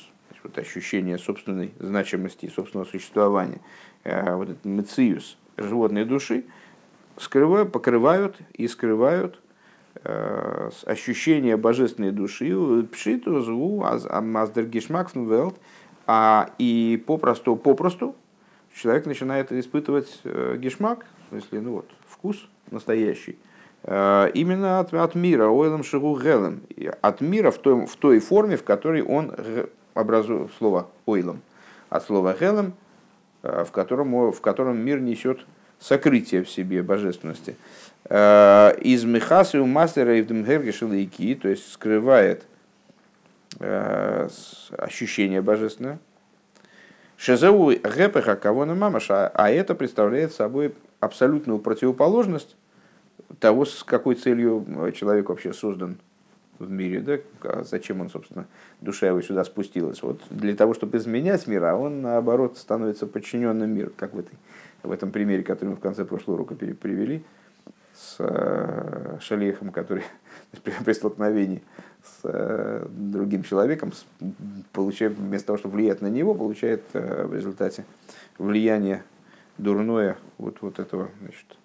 вот 0.43 0.57
ощущение 0.57 1.19
собственной 1.19 1.71
значимости, 1.79 2.51
собственного 2.53 2.87
существования, 2.87 3.61
Э, 4.03 4.35
вот 4.35 4.49
этот 4.49 4.65
мециус 4.65 5.37
животной 5.57 6.05
души, 6.05 6.45
скрывают, 7.17 7.71
покрывают 7.71 8.37
и 8.53 8.67
скрывают 8.67 9.39
э, 10.03 10.69
ощущение 10.85 11.55
божественной 11.55 12.11
души, 12.11 12.55
пшиту, 12.91 13.41
зву, 13.41 13.83
аздергишмакфнвелт, 13.83 15.59
а 16.07 16.49
и 16.57 17.03
попросту, 17.05 17.55
попросту 17.55 18.15
человек 18.73 19.05
начинает 19.05 19.51
испытывать 19.51 20.19
э, 20.23 20.57
гешмак, 20.57 21.05
в 21.25 21.29
смысле, 21.29 21.61
ну 21.61 21.71
вот, 21.73 21.89
вкус 22.07 22.49
настоящий, 22.71 23.37
именно 23.83 24.79
от, 24.79 24.93
от 24.93 25.15
мира, 25.15 25.47
ойлом 25.47 25.83
шигу 25.83 26.17
гелем, 26.19 26.61
от 27.01 27.21
мира 27.21 27.51
в 27.51 27.57
той, 27.57 27.85
в 27.85 27.95
той 27.95 28.19
форме, 28.19 28.57
в 28.57 28.63
которой 28.63 29.01
он 29.01 29.33
образует 29.93 30.51
слово 30.57 30.87
ойлом, 31.05 31.41
от 31.89 32.03
слова 32.05 32.35
гелем 32.39 32.73
Э, 33.43 33.63
в 33.67 33.71
котором, 33.71 34.31
в 34.31 34.39
котором 34.39 34.77
мир 34.77 34.99
несет 34.99 35.39
сокрытие 35.79 36.43
в 36.43 36.49
себе 36.49 36.83
божественности. 36.83 37.55
Э, 38.05 38.75
из 38.79 39.03
Михасы 39.03 39.59
у 39.59 39.65
мастера 39.65 40.13
и 40.13 40.19
Евдемгергешелайки, 40.19 41.33
то 41.35 41.47
есть 41.49 41.71
скрывает 41.71 42.43
э, 43.59 44.27
ощущение 44.77 45.41
божественное. 45.41 45.97
Шезеу 47.17 47.71
гэпеха 47.71 48.35
кого 48.35 48.65
на 48.65 48.75
мамаша, 48.75 49.27
а 49.29 49.49
это 49.49 49.73
представляет 49.73 50.33
собой 50.33 50.75
абсолютную 50.99 51.57
противоположность 51.57 52.55
того, 53.39 53.65
с 53.65 53.83
какой 53.83 54.15
целью 54.15 54.65
человек 54.93 55.29
вообще 55.29 55.53
создан 55.53 55.97
в 56.59 56.69
мире, 56.69 57.01
да, 57.01 57.17
а 57.43 57.63
зачем 57.63 58.01
он, 58.01 58.09
собственно, 58.09 58.45
душа 58.81 59.07
его 59.07 59.21
сюда 59.21 59.43
спустилась. 59.43 60.01
Вот 60.03 60.21
для 60.29 60.55
того, 60.55 60.73
чтобы 60.73 60.97
изменять 60.97 61.47
мир, 61.47 61.63
а 61.65 61.75
он, 61.75 62.01
наоборот, 62.01 62.57
становится 62.57 63.07
подчиненным 63.07 63.69
миру, 63.73 63.91
как 63.95 64.13
в, 64.13 64.19
этой, 64.19 64.37
в 64.83 64.91
этом 64.91 65.11
примере, 65.11 65.43
который 65.43 65.69
мы 65.69 65.75
в 65.75 65.79
конце 65.79 66.05
прошлого 66.05 66.35
урока 66.35 66.55
привели, 66.55 67.23
с 67.93 68.15
э, 68.19 69.17
шалехом, 69.19 69.71
который 69.71 70.03
при 70.85 70.93
столкновении 70.93 71.61
с 72.03 72.21
э, 72.23 72.87
другим 72.89 73.43
человеком, 73.43 73.91
получает, 74.71 75.17
вместо 75.17 75.47
того, 75.47 75.57
чтобы 75.57 75.75
влиять 75.75 76.01
на 76.01 76.07
него, 76.07 76.33
получает 76.33 76.83
э, 76.93 77.25
в 77.25 77.33
результате 77.33 77.85
влияние 78.37 79.03
дурное 79.57 80.17
вот, 80.37 80.57
вот 80.61 80.79
этого 80.79 81.09
значит, 81.21 81.57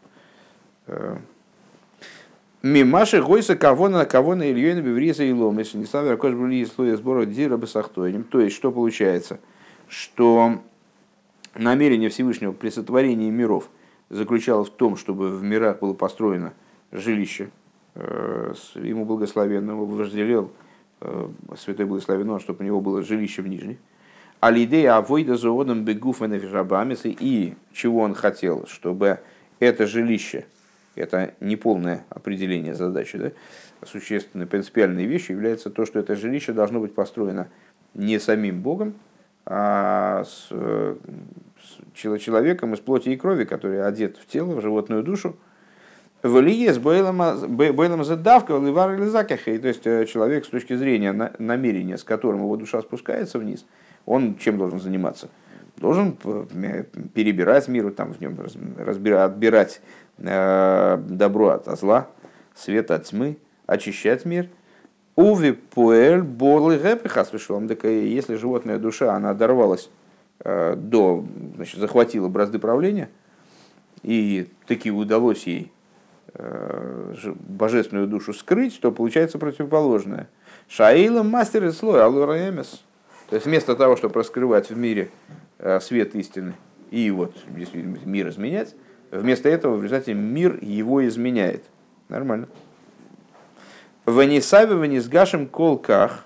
Мимаши 2.62 3.20
гойса 3.20 3.54
кого 3.54 3.88
на 3.88 4.06
кого 4.06 4.34
на 4.34 4.50
Ильёна 4.50 4.80
Бевриза 4.80 5.22
и 5.24 5.28
если 5.58 5.78
не 5.78 5.84
ставя 5.84 6.10
Ракош 6.12 6.32
Брули 6.32 6.64
слоя 6.64 6.96
сбора 6.96 7.26
Дира 7.26 7.56
Басахтоинем. 7.56 8.24
То 8.24 8.40
есть, 8.40 8.56
что 8.56 8.72
получается? 8.72 9.38
Что 9.88 10.62
намерение 11.54 12.08
Всевышнего 12.08 12.52
при 12.52 12.70
сотворении 12.70 13.30
миров 13.30 13.68
заключалось 14.08 14.68
в 14.68 14.72
том, 14.72 14.96
чтобы 14.96 15.36
в 15.36 15.42
мирах 15.42 15.80
было 15.80 15.92
построено 15.92 16.54
жилище, 16.92 17.50
э, 17.94 18.54
ему 18.76 19.04
благословенного 19.04 19.84
вожделел 19.84 20.50
э, 21.02 21.28
святой 21.58 21.84
благословен 21.84 22.40
чтобы 22.40 22.60
у 22.60 22.66
него 22.66 22.80
было 22.80 23.02
жилище 23.02 23.42
в 23.42 23.48
Нижних. 23.48 23.76
А 24.40 24.50
лидея 24.50 24.96
авойда 24.96 25.36
зоодом 25.36 25.84
бегуф 25.84 26.22
и 26.22 27.54
чего 27.72 28.00
он 28.00 28.14
хотел, 28.14 28.66
чтобы 28.66 29.20
это 29.60 29.86
жилище– 29.86 30.46
это 30.96 31.34
не 31.40 31.56
полное 31.56 32.04
определение 32.10 32.74
задачи. 32.74 33.18
Да? 33.18 33.30
Существенной, 33.84 34.46
принципиальной 34.46 35.04
вещью 35.04 35.36
является 35.36 35.70
то, 35.70 35.84
что 35.84 35.98
это 35.98 36.16
жилище 36.16 36.52
должно 36.52 36.80
быть 36.80 36.94
построено 36.94 37.48
не 37.94 38.18
самим 38.18 38.62
Богом, 38.62 38.94
а 39.44 40.24
с, 40.24 40.48
с 40.48 41.94
человеком 41.94 42.74
из 42.74 42.80
плоти 42.80 43.10
и 43.10 43.16
крови, 43.16 43.44
который 43.44 43.86
одет 43.86 44.16
в 44.16 44.26
тело, 44.26 44.54
в 44.54 44.60
животную 44.60 45.02
душу. 45.02 45.36
Валие 46.22 46.72
с 46.72 46.78
бойлом 46.78 48.04
задавка, 48.04 48.54
ливар 48.54 49.00
закахей. 49.04 49.58
То 49.58 49.68
есть 49.68 49.86
э, 49.86 50.06
человек 50.06 50.44
с 50.44 50.48
точки 50.48 50.74
зрения 50.74 51.12
намерения, 51.38 51.98
с 51.98 52.04
которым 52.04 52.40
его 52.40 52.56
душа 52.56 52.80
спускается 52.80 53.38
вниз, 53.38 53.64
он 54.04 54.36
чем 54.36 54.58
должен 54.58 54.80
заниматься? 54.80 55.28
Должен 55.76 56.16
э, 56.24 56.84
перебирать 57.14 57.68
миру, 57.68 57.92
там 57.92 58.14
в 58.14 58.20
нем 58.20 58.36
разбирать, 58.78 59.30
отбирать 59.30 59.80
добро 60.18 61.48
от 61.48 61.78
зла, 61.78 62.08
свет 62.54 62.90
от 62.90 63.04
тьмы, 63.04 63.38
очищать 63.66 64.24
мир. 64.24 64.48
Уви 65.14 65.52
пуэль 65.52 66.22
борлы 66.22 66.78
гэпихас 66.78 67.32
вышел. 67.32 67.60
Если 67.60 68.34
животная 68.36 68.78
душа, 68.78 69.14
она 69.14 69.32
дорвалась 69.34 69.88
до, 70.44 71.24
значит, 71.56 71.80
захватила 71.80 72.28
бразды 72.28 72.58
правления, 72.58 73.08
и 74.02 74.48
таки 74.66 74.90
удалось 74.90 75.46
ей 75.46 75.72
божественную 76.34 78.06
душу 78.06 78.34
скрыть, 78.34 78.78
то 78.80 78.92
получается 78.92 79.38
противоположное. 79.38 80.28
Шаила 80.68 81.22
мастер 81.22 81.64
и 81.64 81.70
слой 81.70 82.02
алура 82.02 82.50
эмес. 82.50 82.82
То 83.30 83.36
есть 83.36 83.46
вместо 83.46 83.74
того, 83.74 83.96
чтобы 83.96 84.20
раскрывать 84.20 84.68
в 84.68 84.76
мире 84.76 85.10
свет 85.80 86.14
истины 86.14 86.52
и 86.90 87.10
вот 87.10 87.34
мир 88.04 88.28
изменять, 88.28 88.74
вместо 89.10 89.48
этого 89.48 89.76
в 89.76 89.82
результате 89.82 90.14
мир 90.14 90.58
его 90.62 91.06
изменяет. 91.06 91.64
Нормально. 92.08 92.48
Ванисави 94.04 94.74
ванисгашем 94.74 95.48
колках, 95.48 96.24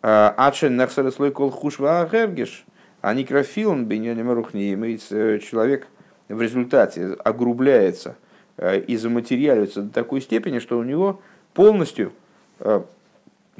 ачен 0.00 0.76
нахсалеслой 0.76 1.32
кол 1.32 1.50
хушва 1.50 2.02
агергиш, 2.02 2.64
а 3.00 3.14
некрофилм 3.14 3.84
беньоним 3.84 4.30
рухни, 4.30 4.76
э, 5.10 5.38
человек 5.40 5.88
в 6.28 6.40
результате 6.40 7.14
огрубляется 7.24 8.16
э, 8.56 8.80
и 8.80 8.96
заматериаливается 8.96 9.82
до 9.82 9.92
такой 9.92 10.20
степени, 10.20 10.60
что 10.60 10.78
у 10.78 10.84
него 10.84 11.20
полностью 11.54 12.12
э, 12.60 12.82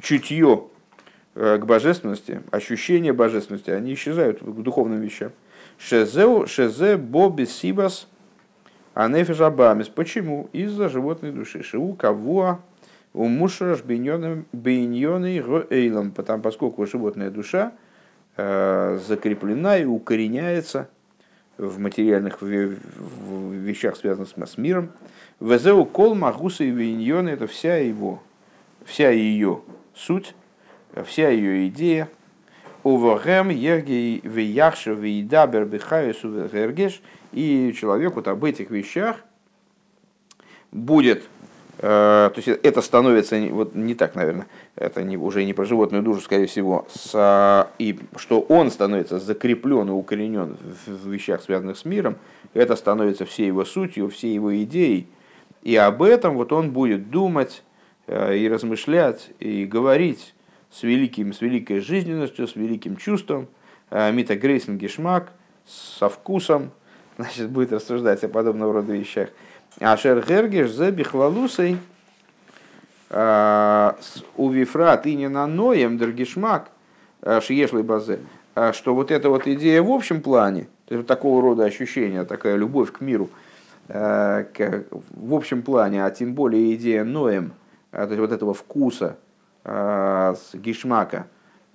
чутье 0.01 0.63
к 1.35 1.65
божественности, 1.65 2.43
ощущение 2.51 3.11
божественности, 3.11 3.71
они 3.71 3.95
исчезают 3.95 4.39
к 4.39 4.61
духовным 4.61 5.01
вещам. 5.01 5.31
Шезе, 5.79 6.95
боби, 6.95 7.45
сибас, 7.45 8.07
анефиш 8.93 9.41
абамис. 9.41 9.89
Почему? 9.89 10.49
Из-за 10.53 10.89
животной 10.89 11.31
души. 11.31 11.63
Шиу, 11.63 11.93
кавуа, 11.93 12.59
у 13.13 13.25
мушраш 13.25 13.83
бейньоны 13.83 14.45
эйлом, 15.69 16.11
потому 16.11 16.41
поскольку 16.41 16.85
животная 16.85 17.29
душа 17.29 17.73
э, 18.37 18.99
закреплена 19.07 19.77
и 19.77 19.85
укореняется 19.85 20.89
в 21.57 21.79
материальных 21.79 22.41
вещах, 22.41 23.95
связанных 23.95 24.29
с 24.29 24.57
миром. 24.57 24.89
Везеу 25.39 25.85
кол 25.85 26.15
магуса 26.15 26.63
и 26.63 26.71
виньоны– 26.71 27.29
это 27.31 27.47
вся 27.47 27.77
его, 27.77 28.23
вся 28.85 29.11
ее 29.11 29.61
суть, 29.93 30.35
вся 31.05 31.29
ее 31.29 31.67
идея. 31.67 32.09
Увагем 32.83 33.49
ергей 33.49 34.19
вияхша 34.23 34.91
виидабер 34.91 35.65
бихаюсу 35.65 36.29
вергеш. 36.29 37.01
И 37.31 37.73
человек 37.77 38.15
вот 38.15 38.27
об 38.27 38.43
этих 38.43 38.69
вещах 38.69 39.17
будет 40.71 41.23
Э, 41.79 42.29
то 42.33 42.35
есть 42.37 42.47
это 42.47 42.81
становится 42.81 43.37
вот 43.49 43.75
не 43.75 43.95
так, 43.95 44.15
наверное, 44.15 44.47
это 44.75 45.03
не, 45.03 45.17
уже 45.17 45.43
не 45.43 45.53
про 45.53 45.65
животную 45.65 46.03
душу, 46.03 46.21
скорее 46.21 46.45
всего, 46.45 46.87
с, 46.93 47.67
и 47.79 47.99
что 48.15 48.41
он 48.41 48.69
становится 48.69 49.19
закреплен 49.19 49.89
и 49.89 49.91
укоренен 49.91 50.57
в, 50.85 50.91
в 50.91 51.11
вещах, 51.11 51.41
связанных 51.41 51.77
с 51.77 51.83
миром, 51.83 52.15
это 52.53 52.75
становится 52.75 53.25
всей 53.25 53.47
его 53.47 53.65
сутью, 53.65 54.09
всей 54.09 54.33
его 54.33 54.55
идеей, 54.63 55.07
и 55.63 55.75
об 55.75 56.03
этом 56.03 56.35
вот 56.35 56.53
он 56.53 56.71
будет 56.71 57.09
думать 57.09 57.63
э, 58.07 58.37
и 58.37 58.47
размышлять, 58.47 59.31
и 59.39 59.65
говорить 59.65 60.35
с, 60.73 60.83
великим, 60.83 61.33
с 61.33 61.41
великой 61.41 61.79
жизненностью, 61.79 62.47
с 62.47 62.55
великим 62.55 62.97
чувством, 62.97 63.47
э, 63.91 64.11
Мита 64.11 64.35
Грейсен 64.35 64.77
Гешмак, 64.77 65.31
со 65.65 66.09
вкусом, 66.09 66.71
значит, 67.17 67.49
будет 67.49 67.71
рассуждать 67.71 68.23
о 68.23 68.27
подобного 68.27 68.73
рода 68.73 68.93
вещах. 68.93 69.29
Ашер 69.79 70.25
Гергеш 70.25 70.71
за 70.71 70.91
бихвалусой 70.91 71.77
а, 73.09 73.95
у 74.37 74.49
Вифра 74.49 74.97
ты 74.97 75.15
не 75.15 75.29
на 75.29 75.47
ноем 75.47 75.97
дергишмак 75.97 76.69
а, 77.21 77.41
шиешлый 77.41 77.83
базе, 77.83 78.19
а, 78.55 78.73
что 78.73 78.95
вот 78.95 79.11
эта 79.11 79.29
вот 79.29 79.47
идея 79.47 79.81
в 79.81 79.91
общем 79.91 80.21
плане, 80.21 80.67
то 80.87 80.95
есть 80.95 81.07
такого 81.07 81.41
рода 81.41 81.65
ощущения, 81.65 82.23
такая 82.23 82.55
любовь 82.55 82.91
к 82.91 83.01
миру, 83.01 83.29
в 83.87 85.33
общем 85.33 85.61
плане, 85.61 86.05
а 86.05 86.09
тем 86.09 86.35
более 86.35 86.73
идея 86.75 87.03
ноем, 87.03 87.51
то 87.91 88.03
есть 88.03 88.17
вот 88.17 88.31
этого 88.31 88.53
вкуса 88.53 89.17
с 89.63 90.49
гишмака, 90.53 91.27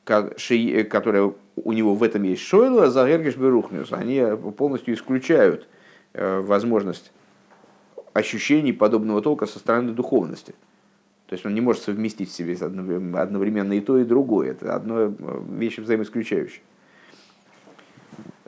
которая 0.05 1.32
у 1.57 1.72
него 1.72 1.95
в 1.95 2.03
этом 2.03 2.22
есть 2.22 2.43
шойла, 2.43 2.91
за 2.91 3.07
Гергеш 3.07 3.36
Берухнюс, 3.36 3.93
они 3.93 4.22
полностью 4.57 4.95
исключают 4.95 5.68
возможность 6.12 7.12
ощущений 8.12 8.72
подобного 8.72 9.22
толка 9.22 9.47
со 9.47 9.59
стороны 9.59 9.93
духовности. 9.93 10.55
То 11.26 11.34
есть 11.34 11.45
он 11.45 11.53
не 11.55 11.61
может 11.61 11.82
совместить 11.82 12.30
в 12.30 12.34
себе 12.34 12.57
одновременно 12.57 13.74
и 13.74 13.80
то, 13.80 13.99
и 13.99 14.05
другое. 14.05 14.53
Это 14.53 14.74
одно 14.74 15.01
э, 15.01 15.12
вещь 15.51 15.78
взаимоисключающая. 15.78 16.62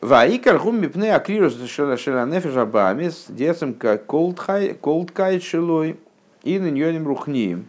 Ваикар 0.01 0.59
гум 0.59 0.81
мипне 0.81 1.15
акрирус 1.15 1.59
шеланефеш 1.69 2.57
абамис 2.57 3.27
децем 3.29 3.75
как 3.75 4.07
колдкайт 4.07 5.43
шилой 5.43 6.01
и 6.43 6.59
ныньоним 6.59 7.07
рухнием. 7.07 7.67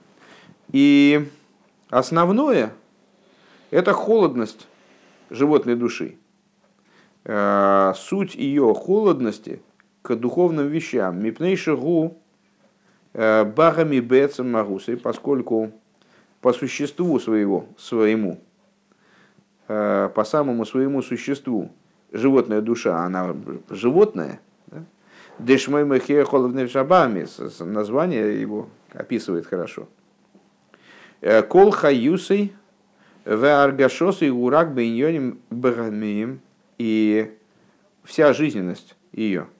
И 0.71 1.27
основное– 1.91 2.73
это 3.69 3.93
холодность 3.93 4.67
животной 5.29 5.75
души. 5.75 6.15
Э, 7.25 7.93
суть 7.95 8.33
ее 8.33 8.73
холодности– 8.73 9.61
к 10.01 10.15
духовным 10.15 10.67
вещам. 10.67 11.21
Мипнейши 11.21 11.75
гу 11.75 12.17
э, 13.13 13.43
багами 13.43 13.99
бецем 13.99 14.51
магусой, 14.51 14.97
поскольку 14.97 15.71
по 16.41 16.53
существу 16.53 17.19
своего, 17.19 17.67
своему, 17.77 18.39
э, 19.67 20.09
по 20.13 20.23
самому 20.23 20.65
своему 20.65 21.01
существу, 21.01 21.71
животная 22.11 22.61
душа, 22.61 23.03
она 23.03 23.35
животное, 23.69 24.39
Дешмой 25.39 25.85
Махея 25.85 26.25
Шабами, 26.67 27.25
название 27.63 28.39
его 28.39 28.69
описывает 28.93 29.47
хорошо. 29.47 29.87
Э, 31.21 31.41
Кол 31.41 31.71
Хаюсой, 31.71 32.53
В 33.23 33.63
Аргашосой 33.63 34.29
Урак 34.29 34.73
Бейньоним 34.73 35.39
Багамием, 35.49 36.41
и 36.77 37.31
вся 38.03 38.33
жизненность 38.33 38.95
ее– 39.13 39.47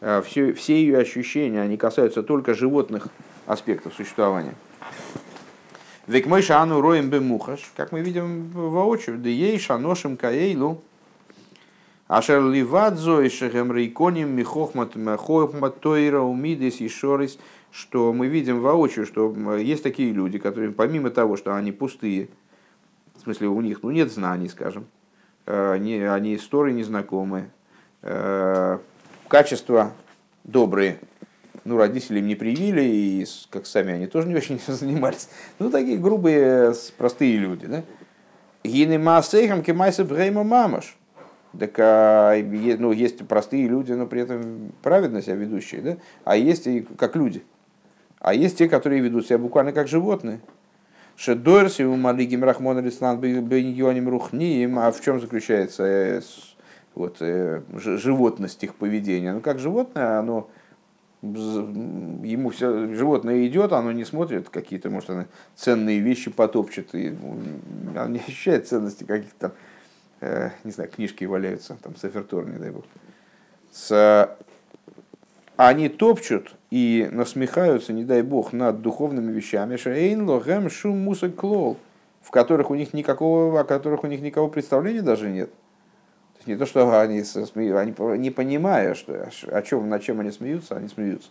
Э, 0.00 0.22
все, 0.24 0.52
все 0.52 0.80
ее 0.80 0.98
ощущения, 0.98 1.60
они 1.60 1.76
касаются 1.76 2.22
только 2.22 2.54
животных 2.54 3.08
аспектов 3.46 3.94
существования. 3.94 4.54
Век 6.06 6.26
мой 6.26 6.42
роем 6.48 7.10
бемухаш, 7.10 7.70
как 7.76 7.92
мы 7.92 8.00
видим 8.00 8.48
воочию, 8.50 9.18
да 9.18 9.28
ей 9.28 9.58
шаношим 9.58 10.16
каэйлу, 10.16 10.82
ашер 12.10 12.42
ливадзо 12.42 13.20
и 13.20 13.28
шехем 13.28 13.72
рейконим 13.72 14.34
михохмат 14.34 14.96
махохмат 14.96 15.80
тойра 15.80 16.20
умидис 16.20 16.80
и 16.80 16.88
шорис, 16.88 17.38
что 17.70 18.12
мы 18.12 18.26
видим 18.26 18.60
воочию, 18.60 19.06
что 19.06 19.32
есть 19.56 19.84
такие 19.84 20.12
люди, 20.12 20.38
которые 20.38 20.72
помимо 20.72 21.10
того, 21.10 21.36
что 21.36 21.54
они 21.54 21.70
пустые, 21.70 22.28
в 23.14 23.20
смысле 23.20 23.46
у 23.46 23.60
них 23.60 23.84
ну, 23.84 23.92
нет 23.92 24.10
знаний, 24.10 24.48
скажем, 24.48 24.86
э, 25.46 25.72
они, 25.72 26.00
они 26.02 26.34
истории 26.34 26.72
незнакомые, 26.72 27.48
э, 28.02 28.78
качества 29.28 29.92
добрые. 30.42 30.98
Ну, 31.64 31.76
родители 31.76 32.18
им 32.18 32.26
не 32.26 32.34
привили, 32.34 32.82
и 32.82 33.26
как 33.50 33.66
сами 33.66 33.92
они 33.92 34.08
тоже 34.08 34.26
не 34.26 34.34
очень 34.34 34.58
занимались. 34.66 35.28
Ну, 35.60 35.70
такие 35.70 35.96
грубые, 35.96 36.74
простые 36.98 37.36
люди. 37.36 37.66
Да? 37.66 37.84
Гины 38.64 38.98
маасейхам 38.98 39.62
кемайса 39.62 40.04
брейма 40.04 40.42
мамаш. 40.42 40.96
Так 41.58 41.74
а, 41.78 42.36
ну, 42.78 42.92
есть 42.92 43.26
простые 43.26 43.66
люди, 43.66 43.92
но 43.92 44.06
при 44.06 44.22
этом 44.22 44.72
праведно 44.82 45.20
себя 45.20 45.34
ведущие, 45.34 45.80
да? 45.80 45.96
а 46.24 46.36
есть 46.36 46.66
и 46.66 46.86
как 46.96 47.16
люди. 47.16 47.42
А 48.20 48.34
есть 48.34 48.58
те, 48.58 48.68
которые 48.68 49.00
ведут 49.00 49.26
себя 49.26 49.38
буквально 49.38 49.72
как 49.72 49.88
животные. 49.88 50.40
Шедойрси 51.16 51.82
у 51.82 51.96
Малигим 51.96 52.44
Рахмон 52.44 52.78
Алислан 52.78 53.18
Беньоним 53.18 54.08
Рухнием. 54.08 54.78
А 54.78 54.90
в 54.90 55.00
чем 55.00 55.20
заключается 55.20 55.84
э, 55.84 56.20
вот, 56.94 57.16
э, 57.20 57.62
животность 57.74 58.62
их 58.62 58.74
поведения. 58.74 59.32
Ну, 59.32 59.40
как 59.40 59.58
животное, 59.58 60.18
оно 60.18 60.48
ему 61.22 62.48
все 62.48 62.94
животное 62.94 63.46
идет, 63.46 63.72
оно 63.72 63.92
не 63.92 64.04
смотрит 64.04 64.48
какие-то, 64.48 64.88
может, 64.88 65.10
оно 65.10 65.26
ценные 65.54 66.00
вещи 66.00 66.30
потопчет, 66.30 66.94
и 66.94 67.14
оно 67.94 68.08
не 68.08 68.20
ощущает 68.20 68.68
ценности 68.68 69.04
каких-то 69.04 69.52
э, 70.20 70.50
не 70.64 70.70
знаю, 70.70 70.90
книжки 70.90 71.24
валяются, 71.24 71.76
там, 71.82 71.96
Сафертор, 71.96 72.46
не 72.46 72.58
дай 72.58 72.70
бог. 72.70 72.84
С, 73.72 74.36
они 75.56 75.88
топчут 75.88 76.54
и 76.70 77.08
насмехаются, 77.10 77.92
не 77.92 78.04
дай 78.04 78.22
бог, 78.22 78.52
над 78.52 78.82
духовными 78.82 79.32
вещами, 79.32 79.76
шейн 79.76 80.28
лохем 80.28 80.68
в 80.68 82.30
которых 82.30 82.70
у 82.70 82.74
них 82.74 82.92
никакого, 82.92 83.60
о 83.60 83.64
которых 83.64 84.04
у 84.04 84.06
них 84.06 84.20
никакого 84.20 84.50
представления 84.50 85.02
даже 85.02 85.30
нет 85.30 85.50
есть 86.40 86.46
не 86.46 86.56
то, 86.56 86.66
что 86.66 87.00
они, 87.00 87.22
смеют, 87.22 87.76
они 87.76 87.94
не 88.18 88.30
понимая, 88.30 88.94
что, 88.94 89.30
о 89.48 89.62
чем, 89.62 89.88
над 89.88 90.02
чем 90.02 90.20
они 90.20 90.30
смеются, 90.30 90.76
они 90.76 90.88
смеются. 90.88 91.28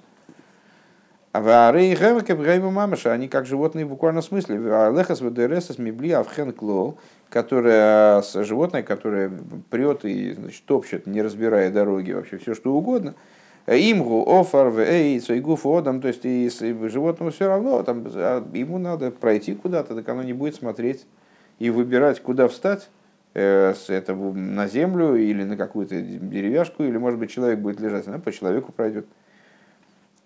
Вары 1.32 1.94
гевке 1.94 2.36
гейбу 2.36 2.72
мамаша, 2.72 3.14
они 3.14 3.28
как 3.28 3.46
животные 3.46 3.86
в 3.86 3.90
буквальном 3.90 4.24
смысле. 4.24 4.58
Лехас 4.58 5.22
вдересас 5.22 5.78
мибли 5.78 6.10
авхен 6.10 6.52
клол, 6.54 6.98
которое 7.30 8.24
животное, 8.34 8.82
которое 8.82 9.32
прет 9.70 10.06
и 10.06 10.34
значит, 10.34 10.66
топчет, 10.66 11.06
не 11.06 11.22
разбирая 11.22 11.70
дороги, 11.70 12.14
вообще 12.14 12.38
все 12.38 12.56
что 12.56 12.74
угодно. 12.74 13.14
Имгу, 13.68 14.26
офар, 14.28 14.74
эй, 14.80 15.22
свойгуф, 15.22 15.68
одам, 15.68 16.02
то 16.02 16.08
есть 16.08 16.26
и 16.26 16.50
животному 16.50 17.30
все 17.30 17.48
равно, 17.48 17.84
там, 17.84 18.08
а 18.16 18.44
ему 18.54 18.80
надо 18.80 19.12
пройти 19.12 19.54
куда-то, 19.54 19.94
так 19.94 20.10
оно 20.10 20.24
не 20.24 20.34
будет 20.34 20.56
смотреть 20.56 21.06
и 21.60 21.70
выбирать, 21.70 22.20
куда 22.20 22.48
встать, 22.48 22.90
э, 23.36 23.76
с 23.76 23.92
этого 23.92 24.34
на 24.34 24.68
землю 24.68 25.16
или 25.16 25.44
на 25.44 25.56
какую-то 25.56 26.02
деревяшку, 26.02 26.82
или, 26.84 26.98
может 26.98 27.20
быть, 27.20 27.30
человек 27.30 27.60
будет 27.60 27.80
лежать, 27.80 28.08
она 28.08 28.18
по 28.18 28.32
человеку 28.32 28.72
пройдет. 28.72 29.06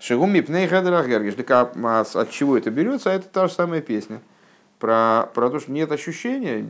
Шигуми 0.03 0.41
пней. 0.41 0.67
Так 0.67 1.51
а 1.51 2.01
от 2.01 2.29
чего 2.29 2.57
это 2.57 2.69
берется? 2.69 3.09
А 3.09 3.13
это 3.13 3.29
та 3.29 3.47
же 3.47 3.53
самая 3.53 3.79
песня. 3.79 4.21
Про, 4.77 5.29
про 5.33 5.49
то, 5.49 5.61
что 5.61 5.71
нет 5.71 5.93
ощущения, 5.93 6.67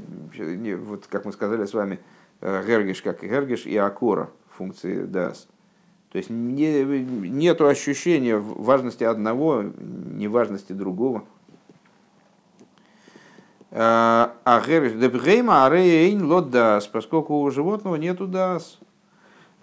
вот 0.75 1.07
как 1.07 1.25
мы 1.25 1.31
сказали 1.31 1.65
с 1.65 1.73
вами, 1.73 1.99
э, 2.41 2.63
гергиш 2.67 3.01
как 3.01 3.23
гергиш 3.23 3.65
и 3.65 3.75
акора 3.75 4.29
функции 4.55 5.05
дас. 5.05 5.47
То 6.11 6.19
есть 6.19 6.29
не, 6.29 6.83
нет 6.83 7.59
ощущения 7.61 8.37
важности 8.37 9.03
одного, 9.03 9.63
неважности 9.63 10.73
другого. 10.73 11.23
Э, 13.71 14.29
а 14.45 14.63
гергиш 14.63 14.91
дебгейма 14.91 15.65
арейн 15.65 16.23
лот 16.23 16.51
дас, 16.51 16.85
поскольку 16.85 17.41
у 17.41 17.49
животного 17.49 17.95
нету 17.95 18.27
дас. 18.27 18.77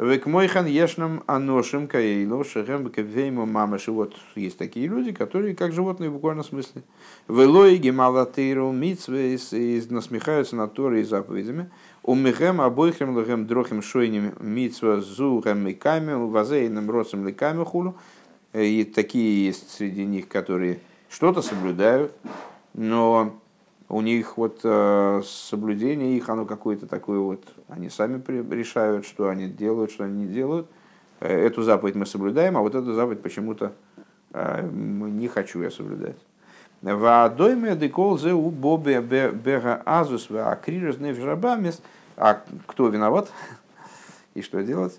Век 0.00 0.24
мойхан 0.24 0.64
ешнам 0.64 1.22
аношим 1.26 1.86
каейло 1.86 2.42
шехем 2.42 2.88
кевейму 2.88 3.44
мамаши. 3.44 3.92
Вот 3.92 4.16
есть 4.34 4.56
такие 4.56 4.86
люди, 4.86 5.12
которые 5.12 5.54
как 5.54 5.72
животные 5.74 6.08
в 6.08 6.14
буквальном 6.14 6.42
смысле. 6.42 6.84
Велой 7.28 7.76
гемалатейру 7.76 8.72
митсвейс 8.72 9.52
и 9.52 9.82
насмехаются 9.90 10.56
над 10.56 10.72
Торой 10.72 11.02
и 11.02 11.04
заповедями. 11.04 11.68
Умихем 12.02 12.62
обоихем 12.62 13.14
лохем 13.14 13.46
дрохим 13.46 13.82
шойним 13.82 14.32
митсва 14.40 15.02
зухем 15.02 15.66
ликами, 15.66 16.14
вазейным 16.14 16.90
родцем 16.90 17.26
ликами 17.26 17.62
хулу. 17.62 17.94
И 18.54 18.84
такие 18.84 19.44
есть 19.44 19.70
среди 19.70 20.06
них, 20.06 20.28
которые 20.28 20.80
что-то 21.10 21.42
соблюдают, 21.42 22.14
но 22.72 23.38
у 23.90 24.02
них 24.02 24.36
вот 24.36 24.60
э, 24.62 25.20
соблюдение 25.24 26.16
их, 26.16 26.28
оно 26.28 26.46
какое-то 26.46 26.86
такое 26.86 27.18
вот, 27.18 27.42
они 27.68 27.90
сами 27.90 28.22
решают, 28.54 29.04
что 29.04 29.28
они 29.28 29.48
делают, 29.48 29.90
что 29.90 30.04
они 30.04 30.26
не 30.26 30.32
делают. 30.32 30.68
Э, 31.18 31.46
эту 31.46 31.62
заповедь 31.62 31.96
мы 31.96 32.06
соблюдаем, 32.06 32.56
а 32.56 32.60
вот 32.60 32.76
эту 32.76 32.94
заповедь 32.94 33.20
почему-то 33.20 33.72
э, 34.32 34.68
не 34.72 35.26
хочу 35.26 35.60
я 35.62 35.72
соблюдать. 35.72 36.16
Ваадойме 36.82 37.74
декол 37.74 38.14
у 38.14 38.50
бобе 38.50 39.00
бега 39.00 39.82
азус 39.84 40.30
ва 40.30 40.52
акрирус 40.52 40.98
невжабамис. 40.98 41.82
А 42.16 42.42
кто 42.66 42.88
виноват 42.88 43.28
и 44.34 44.42
что 44.42 44.62
делать? 44.62 44.98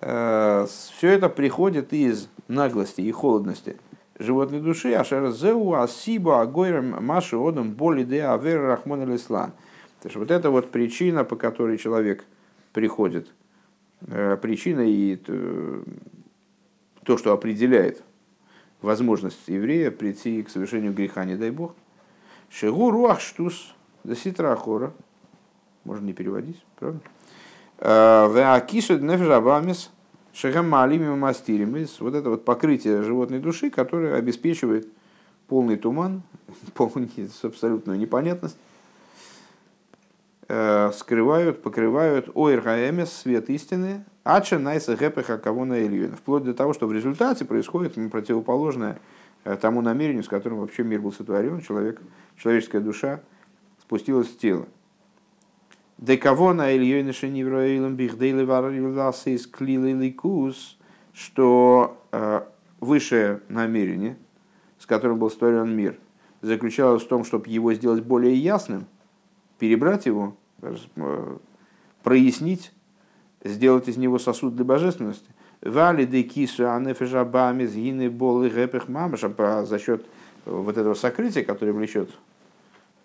Все 0.00 0.68
это 1.02 1.28
приходит 1.28 1.92
из 1.92 2.28
наглости 2.46 3.00
и 3.00 3.10
холодности– 3.10 3.78
животной 4.18 4.60
души, 4.60 4.92
а 4.92 5.04
шерзеу 5.04 5.74
асиба 5.74 6.40
агойрам 6.40 7.04
маши 7.04 7.36
одам 7.36 7.72
боли 7.72 8.04
де 8.04 8.20
авер 8.20 8.62
рахмон 8.62 9.02
алислан. 9.02 9.52
То 10.00 10.08
есть 10.08 10.16
вот 10.16 10.30
это 10.30 10.50
вот 10.50 10.70
причина, 10.70 11.24
по 11.24 11.36
которой 11.36 11.78
человек 11.78 12.24
приходит. 12.72 13.28
Э, 14.06 14.36
причина 14.40 14.80
и 14.80 15.18
э, 15.26 15.82
то, 17.02 17.18
что 17.18 17.32
определяет 17.32 18.02
возможность 18.80 19.48
еврея 19.48 19.90
прийти 19.90 20.42
к 20.42 20.50
совершению 20.50 20.92
греха, 20.92 21.24
не 21.24 21.36
дай 21.36 21.50
бог. 21.50 21.74
Шегу 22.50 22.90
руах 22.90 23.20
штус 23.20 23.74
да 24.04 24.14
ситра 24.14 24.54
хора. 24.56 24.92
Можно 25.84 26.06
не 26.06 26.12
переводить, 26.12 26.64
правда? 26.78 27.00
Э, 27.78 28.28
Веакису 28.32 28.98
нефжабамис 28.98 29.90
Шехам 30.40 30.68
Маалими 30.68 31.08
Мастирим. 31.16 31.74
Вот 31.98 32.14
это 32.14 32.30
вот 32.30 32.44
покрытие 32.44 33.02
животной 33.02 33.40
души, 33.40 33.70
которое 33.70 34.14
обеспечивает 34.14 34.86
полный 35.48 35.76
туман, 35.76 36.22
полную 36.74 37.08
абсолютную 37.42 37.98
непонятность, 37.98 38.56
э, 40.46 40.92
скрывают, 40.94 41.60
покрывают 41.60 42.30
ойргаэмес, 42.34 43.12
свет 43.12 43.50
истины, 43.50 44.04
ача 44.22 44.60
найса 44.60 44.94
гэпеха 44.94 45.38
кого 45.38 45.64
на. 45.64 45.76
Вплоть 46.16 46.44
до 46.44 46.54
того, 46.54 46.72
что 46.72 46.86
в 46.86 46.92
результате 46.92 47.44
происходит 47.44 47.94
противоположное 48.08 49.00
э, 49.42 49.56
тому 49.56 49.82
намерению, 49.82 50.22
с 50.22 50.28
которым 50.28 50.60
вообще 50.60 50.84
мир 50.84 51.00
был 51.00 51.12
сотворен, 51.12 51.62
человек, 51.62 52.00
человеческая 52.36 52.80
душа 52.80 53.18
спустилась 53.80 54.28
в 54.28 54.38
тело. 54.38 54.68
Декавона 55.98 56.72
Ликус, 59.94 60.78
что 61.12 62.00
э, 62.12 62.42
высшее 62.78 63.40
намерение, 63.48 64.16
с 64.78 64.86
которым 64.86 65.18
был 65.18 65.28
створен 65.28 65.74
мир, 65.74 65.98
заключалось 66.40 67.02
в 67.02 67.08
том, 67.08 67.24
чтобы 67.24 67.48
его 67.48 67.74
сделать 67.74 68.04
более 68.04 68.36
ясным, 68.36 68.86
перебрать 69.58 70.06
его, 70.06 70.36
э, 70.62 71.36
прояснить, 72.04 72.72
сделать 73.42 73.88
из 73.88 73.96
него 73.96 74.20
сосуд 74.20 74.54
для 74.54 74.64
божественности. 74.64 75.30
Вали 75.62 76.06
де 76.06 76.22
кису 76.22 76.70
анефежабами 76.70 77.66
сгины 77.66 78.08
болы 78.08 78.50
гэпэх 78.50 78.86
мамаша 78.86 79.66
за 79.66 79.78
счет 79.80 80.06
вот 80.44 80.76
этого 80.76 80.94
сокрытия, 80.94 81.42
которое 81.42 81.72
влечет, 81.72 82.10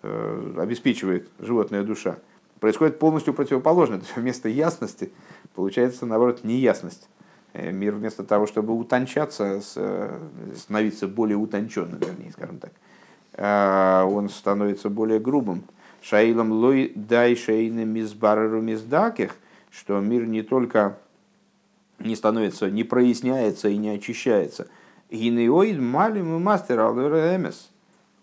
э, 0.02 0.54
обеспечивает 0.58 1.28
животная 1.40 1.82
душа 1.82 2.18
происходит 2.64 2.98
полностью 2.98 3.34
противоположное. 3.34 3.98
То 3.98 4.04
есть 4.04 4.16
вместо 4.16 4.48
ясности 4.48 5.12
получается, 5.54 6.06
наоборот, 6.06 6.44
неясность. 6.44 7.10
Э, 7.52 7.70
мир 7.70 7.94
вместо 7.94 8.24
того, 8.24 8.46
чтобы 8.46 8.72
утончаться, 8.72 9.60
э, 9.76 10.18
становиться 10.56 11.06
более 11.06 11.36
утонченным, 11.36 11.98
вернее, 11.98 12.32
скажем 12.32 12.58
так, 12.58 12.72
э, 13.34 14.02
он 14.04 14.30
становится 14.30 14.88
более 14.88 15.20
грубым. 15.20 15.64
Шаилом 16.00 16.52
лой 16.52 16.90
дай 16.94 17.36
шейным 17.36 17.90
мизбареру 17.90 18.62
миздаких, 18.62 19.36
что 19.70 20.00
мир 20.00 20.24
не 20.24 20.40
только 20.40 20.96
не 21.98 22.16
становится, 22.16 22.70
не 22.70 22.82
проясняется 22.82 23.68
и 23.68 23.76
не 23.76 23.90
очищается. 23.90 24.68
Гинеоид 25.10 25.78
малим 25.78 26.34
и 26.34 26.38
мастер 26.38 26.80
эмес 26.80 27.70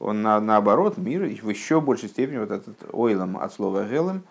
он 0.01 0.23
на, 0.23 0.39
наоборот, 0.39 0.97
мир 0.97 1.21
в 1.21 1.49
еще 1.49 1.79
большей 1.79 2.09
степени, 2.09 2.39
вот 2.39 2.51
этот 2.51 2.75
ойлом 2.91 3.37
от 3.37 3.53
слова 3.53 3.83
гелем, 3.83 4.23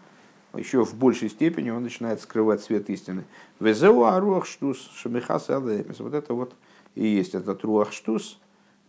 еще 0.54 0.84
в 0.84 0.94
большей 0.94 1.30
степени 1.30 1.70
он 1.70 1.84
начинает 1.84 2.20
скрывать 2.20 2.60
свет 2.60 2.90
истины. 2.90 3.24
Везеу 3.60 4.02
аруах 4.02 4.46
штус 4.46 4.90
шамихас 4.96 5.48
Вот 5.48 6.14
это 6.14 6.34
вот 6.34 6.54
и 6.96 7.06
есть 7.06 7.36
этот 7.36 7.62
руах 7.62 7.92
штус, 7.92 8.40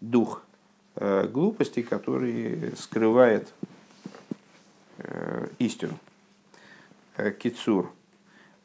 дух 0.01 0.41
э, 0.95 1.27
глупости, 1.27 1.83
который 1.83 2.73
скрывает 2.75 3.53
э, 4.97 5.49
истину. 5.59 5.93
Э, 7.15 7.29
кицур. 7.29 7.91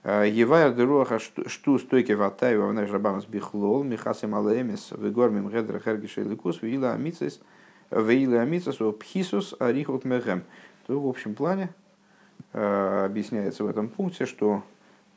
Э, 0.04 0.24
Евайр 0.26 0.72
деруаха 0.72 1.18
штус 1.18 1.82
стойки 1.82 2.12
ватай 2.12 2.56
вавнай 2.56 2.86
жабамас 2.86 3.26
бихлол 3.26 3.84
михасим 3.84 4.34
алаэмис 4.34 4.92
вегормим 4.92 5.50
гедра 5.50 5.78
хергиша 5.80 6.22
ликус 6.22 6.62
вила 6.62 6.92
амицис– 6.92 7.40
Вейлы 7.90 8.38
амицас 8.38 8.76
пхисус 8.98 9.54
арихут 9.58 10.04
мехем. 10.04 10.44
То 10.86 11.00
в 11.00 11.08
общем 11.08 11.34
плане 11.34 11.70
э, 12.52 13.04
объясняется 13.06 13.64
в 13.64 13.68
этом 13.68 13.88
пункте, 13.88 14.26
что 14.26 14.62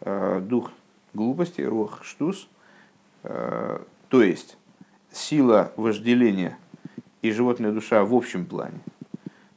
э, 0.01 0.39
дух 0.41 0.71
глупости, 1.13 1.61
рух 1.61 2.03
штус, 2.03 2.47
э, 3.23 3.79
то 4.07 4.23
есть 4.23 4.57
сила 5.11 5.73
вожделения 5.75 6.57
и 7.21 7.31
животная 7.31 7.71
душа 7.71 8.03
в 8.03 8.13
общем 8.13 8.45
плане 8.45 8.79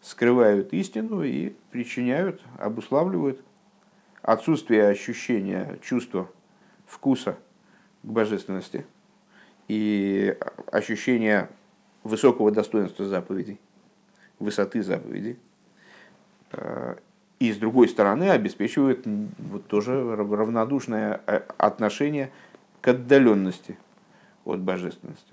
скрывают 0.01 0.73
истину 0.73 1.23
и 1.23 1.55
причиняют, 1.71 2.43
обуславливают 2.59 3.43
отсутствие 4.21 4.89
ощущения, 4.89 5.79
чувства, 5.83 6.29
вкуса 6.87 7.39
к 8.03 8.07
божественности 8.07 8.85
и 9.69 10.37
ощущение 10.71 11.49
высокого 12.05 12.51
достоинства 12.51 13.05
заповедей, 13.07 13.61
высоты 14.39 14.83
заповедей. 14.83 15.39
Э, 16.53 16.97
и 17.39 17.53
с 17.53 17.57
другой 17.57 17.89
стороны 17.89 18.31
обеспечивает 18.31 19.05
вот 19.05 19.67
тоже 19.67 20.15
равнодушное 20.15 21.21
э, 21.27 21.43
отношение 21.59 22.31
к 22.81 22.89
отдаленности 22.89 23.77
от 24.45 24.61
божественности. 24.61 25.33